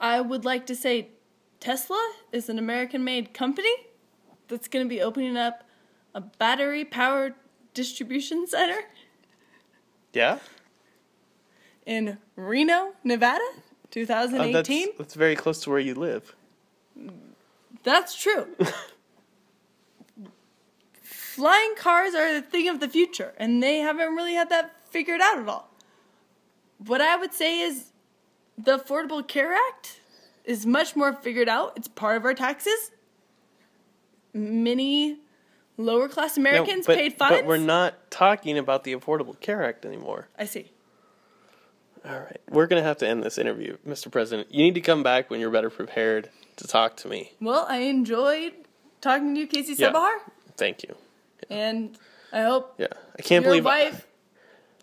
I 0.00 0.20
would 0.20 0.44
like 0.44 0.66
to 0.66 0.74
say 0.74 1.08
Tesla 1.60 2.12
is 2.32 2.48
an 2.48 2.58
American 2.58 3.04
made 3.04 3.34
company 3.34 3.74
that's 4.48 4.66
going 4.68 4.84
to 4.84 4.88
be 4.88 5.00
opening 5.02 5.36
up 5.36 5.64
a 6.14 6.20
battery 6.20 6.84
powered 6.84 7.34
distribution 7.74 8.46
center 8.46 8.80
Yeah, 10.12 10.38
in 11.86 12.18
Reno, 12.36 12.94
Nevada, 13.04 13.44
Uh, 13.54 13.60
2018. 13.90 14.52
that's 14.86 14.98
that's 14.98 15.14
very 15.14 15.36
close 15.36 15.60
to 15.62 15.70
where 15.70 15.78
you 15.78 15.94
live. 15.94 16.34
That's 17.84 18.14
true. 18.20 18.46
Flying 21.02 21.74
cars 21.76 22.14
are 22.14 22.32
the 22.34 22.42
thing 22.42 22.68
of 22.68 22.80
the 22.80 22.88
future, 22.88 23.32
and 23.38 23.62
they 23.62 23.78
haven't 23.78 24.14
really 24.14 24.34
had 24.34 24.48
that 24.50 24.72
figured 24.90 25.20
out 25.20 25.38
at 25.38 25.48
all. 25.48 25.70
What 26.78 27.00
I 27.00 27.16
would 27.16 27.32
say 27.32 27.60
is 27.60 27.89
the 28.64 28.78
Affordable 28.78 29.26
Care 29.26 29.52
Act 29.54 30.00
is 30.44 30.66
much 30.66 30.96
more 30.96 31.12
figured 31.12 31.48
out. 31.48 31.72
It's 31.76 31.88
part 31.88 32.16
of 32.16 32.24
our 32.24 32.34
taxes. 32.34 32.90
Many 34.32 35.18
lower 35.76 36.08
class 36.08 36.36
No, 36.36 36.42
Americans 36.42 36.86
but, 36.86 36.96
paid 36.96 37.14
fines. 37.14 37.36
but 37.38 37.46
we're 37.46 37.56
not 37.56 38.10
talking 38.10 38.58
about 38.58 38.84
the 38.84 38.94
Affordable 38.94 39.38
Care 39.40 39.64
Act 39.64 39.84
anymore. 39.84 40.28
I 40.38 40.44
see. 40.44 40.70
All 42.04 42.18
right, 42.18 42.40
we're 42.48 42.66
gonna 42.66 42.82
have 42.82 42.96
to 42.98 43.08
end 43.08 43.22
this 43.22 43.36
interview, 43.36 43.76
Mr. 43.86 44.10
President. 44.10 44.52
You 44.54 44.62
need 44.62 44.74
to 44.74 44.80
come 44.80 45.02
back 45.02 45.28
when 45.28 45.38
you're 45.38 45.50
better 45.50 45.68
prepared 45.68 46.30
to 46.56 46.66
talk 46.66 46.96
to 46.98 47.08
me. 47.08 47.32
Well, 47.40 47.66
I 47.68 47.78
enjoyed 47.78 48.52
talking 49.02 49.34
to 49.34 49.40
you, 49.40 49.46
Casey 49.46 49.74
Yeah. 49.74 49.92
Thank 50.56 50.82
you. 50.82 50.94
and 51.50 51.98
I 52.32 52.42
hope 52.42 52.74
Yeah, 52.78 52.86
I 53.18 53.22
can't 53.22 53.42
your 53.44 53.50
believe 53.50 53.64
wife 53.64 54.06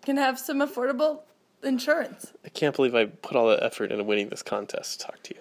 can 0.02 0.16
have 0.16 0.38
some 0.38 0.58
affordable 0.58 1.22
insurance. 1.62 2.32
I 2.44 2.48
can't 2.48 2.74
believe 2.74 2.94
I 2.94 3.06
put 3.06 3.36
all 3.36 3.48
that 3.48 3.62
effort 3.62 3.90
into 3.92 4.04
winning 4.04 4.28
this 4.28 4.42
contest 4.42 5.00
to 5.00 5.06
talk 5.06 5.22
to 5.24 5.34
you. 5.34 5.40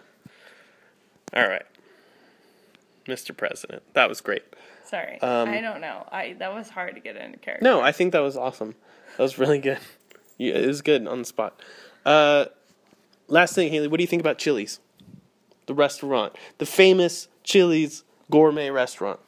All 1.35 1.47
right, 1.47 1.65
Mr. 3.05 3.35
President, 3.35 3.83
that 3.93 4.07
was 4.09 4.21
great. 4.21 4.43
Sorry, 4.85 5.19
Um, 5.21 5.49
I 5.49 5.59
don't 5.59 5.81
know. 5.81 6.07
I 6.11 6.35
that 6.39 6.53
was 6.53 6.69
hard 6.69 6.95
to 6.95 7.01
get 7.01 7.17
into 7.17 7.37
character. 7.39 7.63
No, 7.63 7.81
I 7.81 7.91
think 7.91 8.13
that 8.13 8.19
was 8.21 8.37
awesome. 8.37 8.75
That 9.17 9.23
was 9.23 9.37
really 9.37 9.59
good. 9.59 9.79
You, 10.39 10.53
it 10.53 10.67
was 10.67 10.83
good 10.83 11.07
on 11.07 11.17
the 11.17 11.25
spot. 11.25 11.59
Uh, 12.05 12.45
last 13.27 13.55
thing, 13.55 13.71
Haley, 13.71 13.87
what 13.87 13.97
do 13.97 14.03
you 14.03 14.07
think 14.07 14.19
about 14.19 14.37
Chili's? 14.37 14.79
The 15.65 15.73
restaurant, 15.73 16.35
the 16.59 16.65
famous 16.67 17.27
Chili's 17.43 18.03
gourmet 18.29 18.69
restaurant. 18.69 19.19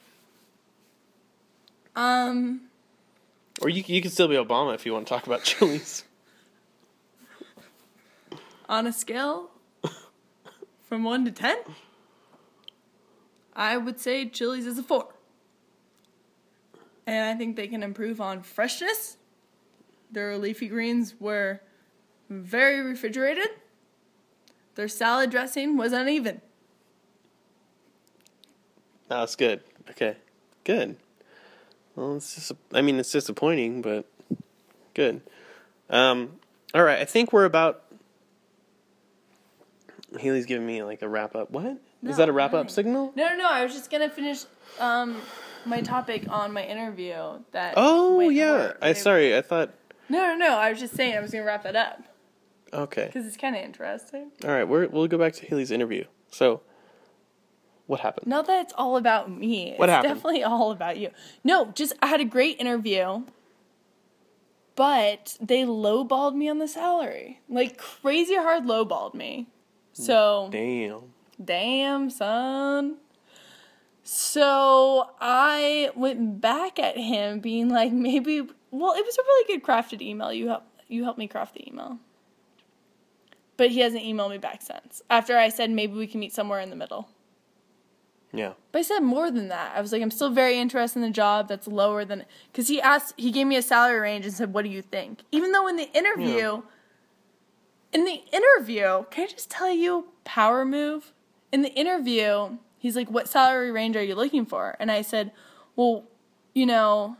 Um, 1.96 2.68
Or 3.60 3.68
you 3.68 3.82
you 3.86 4.00
can 4.00 4.12
still 4.12 4.28
be 4.28 4.36
Obama 4.36 4.72
if 4.74 4.86
you 4.86 4.92
want 4.92 5.08
to 5.08 5.12
talk 5.12 5.26
about 5.26 5.42
Chili's. 5.44 6.04
On 8.70 8.86
a 8.86 8.92
scale 8.92 9.50
from 10.88 11.02
one 11.02 11.24
to 11.24 11.32
ten, 11.32 11.58
I 13.54 13.76
would 13.76 13.98
say 13.98 14.26
Chili's 14.26 14.64
is 14.64 14.78
a 14.78 14.82
four. 14.82 15.08
And 17.06 17.28
I 17.28 17.34
think 17.36 17.56
they 17.56 17.66
can 17.66 17.82
improve 17.82 18.20
on 18.20 18.42
freshness. 18.42 19.16
Their 20.12 20.38
leafy 20.38 20.68
greens 20.68 21.16
were 21.18 21.60
very 22.28 22.80
refrigerated. 22.80 23.48
Their 24.76 24.88
salad 24.88 25.30
dressing 25.30 25.76
was 25.76 25.92
uneven. 25.92 26.40
That's 29.08 29.34
good. 29.34 29.62
Okay, 29.90 30.16
good. 30.62 30.96
Well, 31.96 32.16
it's 32.16 32.36
just. 32.36 32.52
I 32.72 32.82
mean, 32.82 33.00
it's 33.00 33.10
disappointing, 33.10 33.82
but 33.82 34.06
good. 34.94 35.22
Um, 35.88 36.38
all 36.72 36.84
right, 36.84 37.00
I 37.00 37.04
think 37.04 37.32
we're 37.32 37.44
about. 37.44 37.82
Haley's 40.18 40.46
giving 40.46 40.66
me 40.66 40.82
like 40.82 41.02
a 41.02 41.08
wrap 41.08 41.34
up. 41.36 41.50
What 41.50 41.64
is 41.66 41.76
No, 42.02 42.12
that? 42.14 42.28
A 42.28 42.32
wrap 42.32 42.52
up 42.54 42.70
signal? 42.70 43.12
No, 43.14 43.28
no, 43.28 43.36
no. 43.36 43.48
I 43.48 43.62
was 43.62 43.72
just 43.72 43.90
gonna 43.90 44.10
finish 44.10 44.44
um, 44.78 45.16
my 45.64 45.80
topic 45.80 46.24
on 46.28 46.52
my 46.52 46.64
interview. 46.64 47.14
That 47.52 47.74
Oh 47.76 48.28
yeah. 48.28 48.72
I 48.82 48.92
sorry. 48.94 49.36
I 49.36 49.42
thought. 49.42 49.70
No, 50.08 50.18
no, 50.26 50.36
no. 50.36 50.56
I 50.58 50.70
was 50.70 50.80
just 50.80 50.94
saying 50.94 51.16
I 51.16 51.20
was 51.20 51.30
gonna 51.30 51.44
wrap 51.44 51.64
it 51.66 51.76
up 51.76 52.02
Okay. 52.72 53.06
because 53.06 53.26
it's 53.26 53.36
kind 53.36 53.54
of 53.54 53.62
interesting. 53.62 54.30
All 54.44 54.50
right. 54.50 54.64
We're 54.64 54.88
we'll 54.88 55.06
go 55.06 55.18
back 55.18 55.34
to 55.34 55.46
Haley's 55.46 55.70
interview. 55.70 56.04
So, 56.32 56.62
what 57.86 58.00
happened? 58.00 58.26
Not 58.26 58.46
that 58.46 58.62
it's 58.62 58.72
all 58.76 58.96
about 58.96 59.30
me. 59.30 59.74
What 59.76 59.88
it's 59.88 59.94
happened? 59.94 60.14
definitely 60.14 60.42
all 60.44 60.70
about 60.72 60.96
you. 60.96 61.10
No, 61.44 61.66
just 61.72 61.92
I 62.02 62.06
had 62.08 62.20
a 62.20 62.24
great 62.24 62.58
interview, 62.60 63.22
but 64.74 65.36
they 65.40 65.62
lowballed 65.64 66.34
me 66.34 66.48
on 66.48 66.58
the 66.58 66.68
salary. 66.68 67.40
Like 67.48 67.76
crazy 67.78 68.34
hard 68.36 68.64
lowballed 68.64 69.14
me. 69.14 69.48
So 70.00 70.48
Damn. 70.50 71.12
damn 71.42 72.10
son. 72.10 72.96
So 74.02 75.10
I 75.20 75.90
went 75.94 76.40
back 76.40 76.78
at 76.78 76.96
him 76.96 77.40
being 77.40 77.68
like 77.68 77.92
maybe 77.92 78.40
well, 78.70 78.94
it 78.94 79.04
was 79.04 79.18
a 79.18 79.22
really 79.22 79.54
good 79.54 79.66
crafted 79.66 80.00
email. 80.00 80.32
You 80.32 80.48
help 80.48 80.64
you 80.88 81.04
helped 81.04 81.18
me 81.18 81.28
craft 81.28 81.54
the 81.54 81.68
email. 81.68 81.98
But 83.56 83.70
he 83.70 83.80
hasn't 83.80 84.02
emailed 84.02 84.30
me 84.30 84.38
back 84.38 84.62
since. 84.62 85.02
After 85.10 85.36
I 85.36 85.50
said 85.50 85.70
maybe 85.70 85.94
we 85.94 86.06
can 86.06 86.20
meet 86.20 86.32
somewhere 86.32 86.60
in 86.60 86.70
the 86.70 86.76
middle. 86.76 87.08
Yeah. 88.32 88.52
But 88.72 88.80
I 88.80 88.82
said 88.82 89.00
more 89.00 89.30
than 89.30 89.48
that. 89.48 89.76
I 89.76 89.80
was 89.80 89.92
like, 89.92 90.02
I'm 90.02 90.10
still 90.10 90.30
very 90.30 90.56
interested 90.58 91.00
in 91.00 91.02
the 91.02 91.10
job 91.10 91.48
that's 91.48 91.66
lower 91.66 92.04
than 92.04 92.24
because 92.50 92.68
he 92.68 92.80
asked, 92.80 93.14
he 93.16 93.30
gave 93.30 93.46
me 93.46 93.56
a 93.56 93.62
salary 93.62 93.98
range 93.98 94.24
and 94.24 94.32
said, 94.32 94.52
"What 94.52 94.64
do 94.64 94.70
you 94.70 94.82
think?" 94.82 95.22
Even 95.32 95.52
though 95.52 95.66
in 95.66 95.76
the 95.76 95.90
interview, 95.92 96.62
in 97.92 98.04
the 98.04 98.22
interview, 98.32 99.04
can 99.10 99.24
I 99.24 99.26
just 99.26 99.50
tell 99.50 99.70
you, 99.70 100.06
power 100.24 100.64
move? 100.64 101.12
In 101.52 101.62
the 101.62 101.72
interview, 101.74 102.58
he's 102.78 102.94
like, 102.96 103.10
"What 103.10 103.28
salary 103.28 103.70
range 103.70 103.96
are 103.96 104.02
you 104.02 104.14
looking 104.14 104.46
for?" 104.46 104.76
And 104.78 104.90
I 104.90 105.02
said, 105.02 105.32
"Well, 105.74 106.04
you 106.54 106.66
know, 106.66 107.16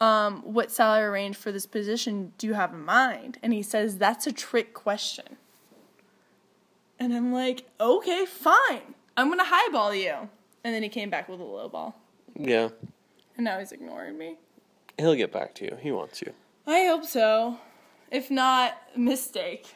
um, 0.00 0.42
what 0.42 0.70
salary 0.70 1.10
range 1.10 1.36
for 1.36 1.52
this 1.52 1.66
position 1.66 2.32
do 2.38 2.46
you 2.46 2.54
have 2.54 2.72
in 2.72 2.84
mind?" 2.84 3.38
And 3.42 3.52
he 3.52 3.62
says, 3.62 3.98
"That's 3.98 4.26
a 4.26 4.32
trick 4.32 4.72
question." 4.72 5.36
And 6.98 7.14
I'm 7.14 7.32
like, 7.32 7.68
"Okay, 7.78 8.24
fine. 8.24 8.94
I'm 9.16 9.28
gonna 9.28 9.44
highball 9.44 9.94
you." 9.94 10.30
And 10.62 10.74
then 10.74 10.82
he 10.82 10.88
came 10.88 11.10
back 11.10 11.28
with 11.28 11.40
a 11.40 11.44
low 11.44 11.68
ball. 11.68 12.00
Yeah. 12.34 12.70
And 13.36 13.44
now 13.44 13.58
he's 13.58 13.72
ignoring 13.72 14.16
me. 14.16 14.38
He'll 14.96 15.14
get 15.14 15.32
back 15.32 15.54
to 15.56 15.64
you. 15.64 15.76
He 15.80 15.92
wants 15.92 16.22
you. 16.22 16.32
I 16.66 16.86
hope 16.86 17.04
so. 17.04 17.58
If 18.10 18.30
not, 18.30 18.78
mistake. 18.96 19.74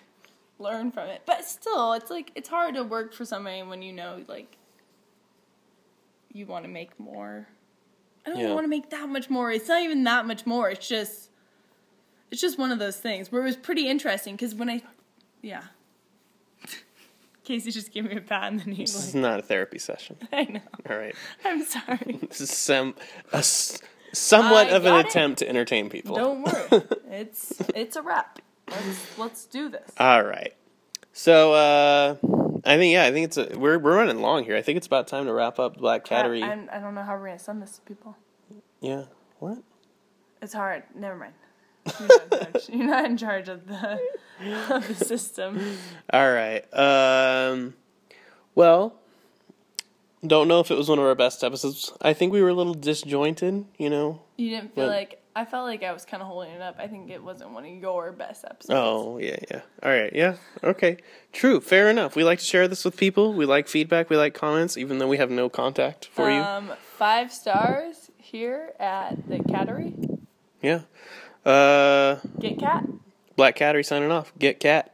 Learn 0.58 0.90
from 0.90 1.08
it. 1.08 1.22
But 1.26 1.44
still, 1.44 1.92
it's 1.92 2.10
like 2.10 2.32
it's 2.34 2.48
hard 2.48 2.74
to 2.74 2.82
work 2.84 3.14
for 3.14 3.24
somebody 3.24 3.62
when 3.62 3.80
you 3.82 3.92
know 3.92 4.24
like 4.26 4.56
you 6.32 6.46
want 6.46 6.64
to 6.64 6.70
make 6.70 6.98
more. 6.98 7.48
I 8.26 8.30
don't 8.30 8.40
Yeah. 8.40 8.52
want 8.54 8.64
to 8.64 8.68
make 8.68 8.90
that 8.90 9.08
much 9.08 9.30
more. 9.30 9.50
It's 9.52 9.68
not 9.68 9.82
even 9.82 10.04
that 10.04 10.26
much 10.26 10.46
more. 10.46 10.68
It's 10.68 10.86
just 10.88 11.30
it's 12.30 12.40
just 12.40 12.58
one 12.58 12.70
of 12.72 12.78
those 12.78 12.96
things 12.98 13.30
where 13.32 13.40
it 13.42 13.44
was 13.44 13.56
pretty 13.56 13.88
interesting 13.88 14.34
because 14.34 14.54
when 14.54 14.68
I 14.68 14.82
yeah. 15.42 15.62
Casey 17.44 17.70
just 17.70 17.92
gave 17.92 18.04
me 18.04 18.16
a 18.16 18.20
pat 18.20 18.50
and 18.52 18.60
the 18.60 18.64
knee. 18.70 18.76
This 18.78 18.94
is 19.08 19.14
not 19.14 19.38
a 19.38 19.42
therapy 19.42 19.78
session. 19.78 20.16
I 20.32 20.44
know. 20.44 20.60
All 20.90 20.96
right. 20.96 21.14
I'm 21.44 21.64
sorry. 21.64 22.18
This 22.28 22.40
is 22.42 22.50
some 22.50 22.94
a 23.32 23.42
somewhat 23.42 24.66
I 24.68 24.70
of 24.76 24.84
an 24.86 24.94
it. 24.96 25.06
attempt 25.06 25.38
to 25.38 25.48
entertain 25.48 25.88
people. 25.88 26.16
Don't 26.16 26.42
worry. 26.42 26.82
It's 27.10 27.54
it's 27.74 27.96
a 27.96 28.02
wrap. 28.02 28.40
Let's 28.70 29.18
let's 29.18 29.44
do 29.46 29.68
this. 29.68 29.90
All 29.98 30.22
right. 30.24 30.54
So 31.12 31.52
uh 31.54 32.16
I 32.64 32.76
think 32.76 32.92
yeah, 32.92 33.04
I 33.04 33.12
think 33.12 33.24
it's 33.26 33.36
a 33.36 33.58
we're 33.58 33.78
we're 33.78 33.96
running 33.96 34.20
long 34.20 34.44
here. 34.44 34.56
I 34.56 34.62
think 34.62 34.76
it's 34.76 34.86
about 34.86 35.08
time 35.08 35.26
to 35.26 35.32
wrap 35.32 35.58
up 35.58 35.76
Black 35.78 36.04
Cattery. 36.04 36.42
I, 36.42 36.76
I 36.76 36.80
don't 36.80 36.94
know 36.94 37.02
how 37.02 37.16
we're 37.16 37.26
gonna 37.26 37.38
send 37.38 37.62
this 37.62 37.76
to 37.76 37.80
people. 37.82 38.16
yeah. 38.80 39.04
What? 39.38 39.58
It's 40.42 40.52
hard. 40.54 40.82
Never 40.94 41.16
mind. 41.16 41.32
You're 41.98 42.06
not 42.08 42.32
in 42.32 42.38
charge, 42.38 42.68
You're 42.72 42.86
not 42.86 43.04
in 43.06 43.16
charge 43.16 43.48
of 43.48 43.66
the 43.66 43.98
of 44.70 44.88
the 44.88 44.94
system. 45.04 45.78
All 46.12 46.30
right. 46.32 46.62
Um 46.74 47.74
well, 48.54 48.94
don't 50.26 50.48
know 50.48 50.60
if 50.60 50.70
it 50.70 50.76
was 50.76 50.88
one 50.88 50.98
of 50.98 51.04
our 51.04 51.14
best 51.14 51.44
episodes. 51.44 51.92
I 52.02 52.12
think 52.12 52.32
we 52.32 52.42
were 52.42 52.48
a 52.48 52.54
little 52.54 52.74
disjointed, 52.74 53.64
you 53.78 53.88
know. 53.88 54.22
You 54.36 54.50
didn't 54.50 54.74
feel 54.74 54.86
But- 54.86 54.90
like 54.96 55.22
I 55.38 55.44
felt 55.44 55.66
like 55.66 55.84
I 55.84 55.92
was 55.92 56.04
kind 56.04 56.20
of 56.20 56.26
holding 56.26 56.50
it 56.50 56.60
up. 56.60 56.80
I 56.80 56.88
think 56.88 57.10
it 57.10 57.22
wasn't 57.22 57.52
one 57.52 57.64
of 57.64 57.70
your 57.70 58.10
best 58.10 58.44
episodes. 58.44 58.70
Oh, 58.70 59.18
yeah, 59.18 59.36
yeah. 59.48 59.60
All 59.84 59.90
right, 59.90 60.12
yeah. 60.12 60.34
Okay. 60.64 60.96
True. 61.32 61.60
Fair 61.60 61.88
enough. 61.88 62.16
We 62.16 62.24
like 62.24 62.40
to 62.40 62.44
share 62.44 62.66
this 62.66 62.84
with 62.84 62.96
people. 62.96 63.32
We 63.32 63.46
like 63.46 63.68
feedback. 63.68 64.10
We 64.10 64.16
like 64.16 64.34
comments, 64.34 64.76
even 64.76 64.98
though 64.98 65.06
we 65.06 65.18
have 65.18 65.30
no 65.30 65.48
contact 65.48 66.06
for 66.06 66.28
you. 66.28 66.40
Um, 66.40 66.72
five 66.96 67.32
stars 67.32 68.10
here 68.16 68.72
at 68.80 69.28
the 69.28 69.38
Cattery. 69.38 70.18
Yeah. 70.60 70.80
Uh, 71.46 72.16
Get 72.40 72.58
cat. 72.58 72.88
Black 73.36 73.56
Cattery 73.56 73.86
signing 73.86 74.10
off. 74.10 74.32
Get 74.40 74.58
cat. 74.58 74.92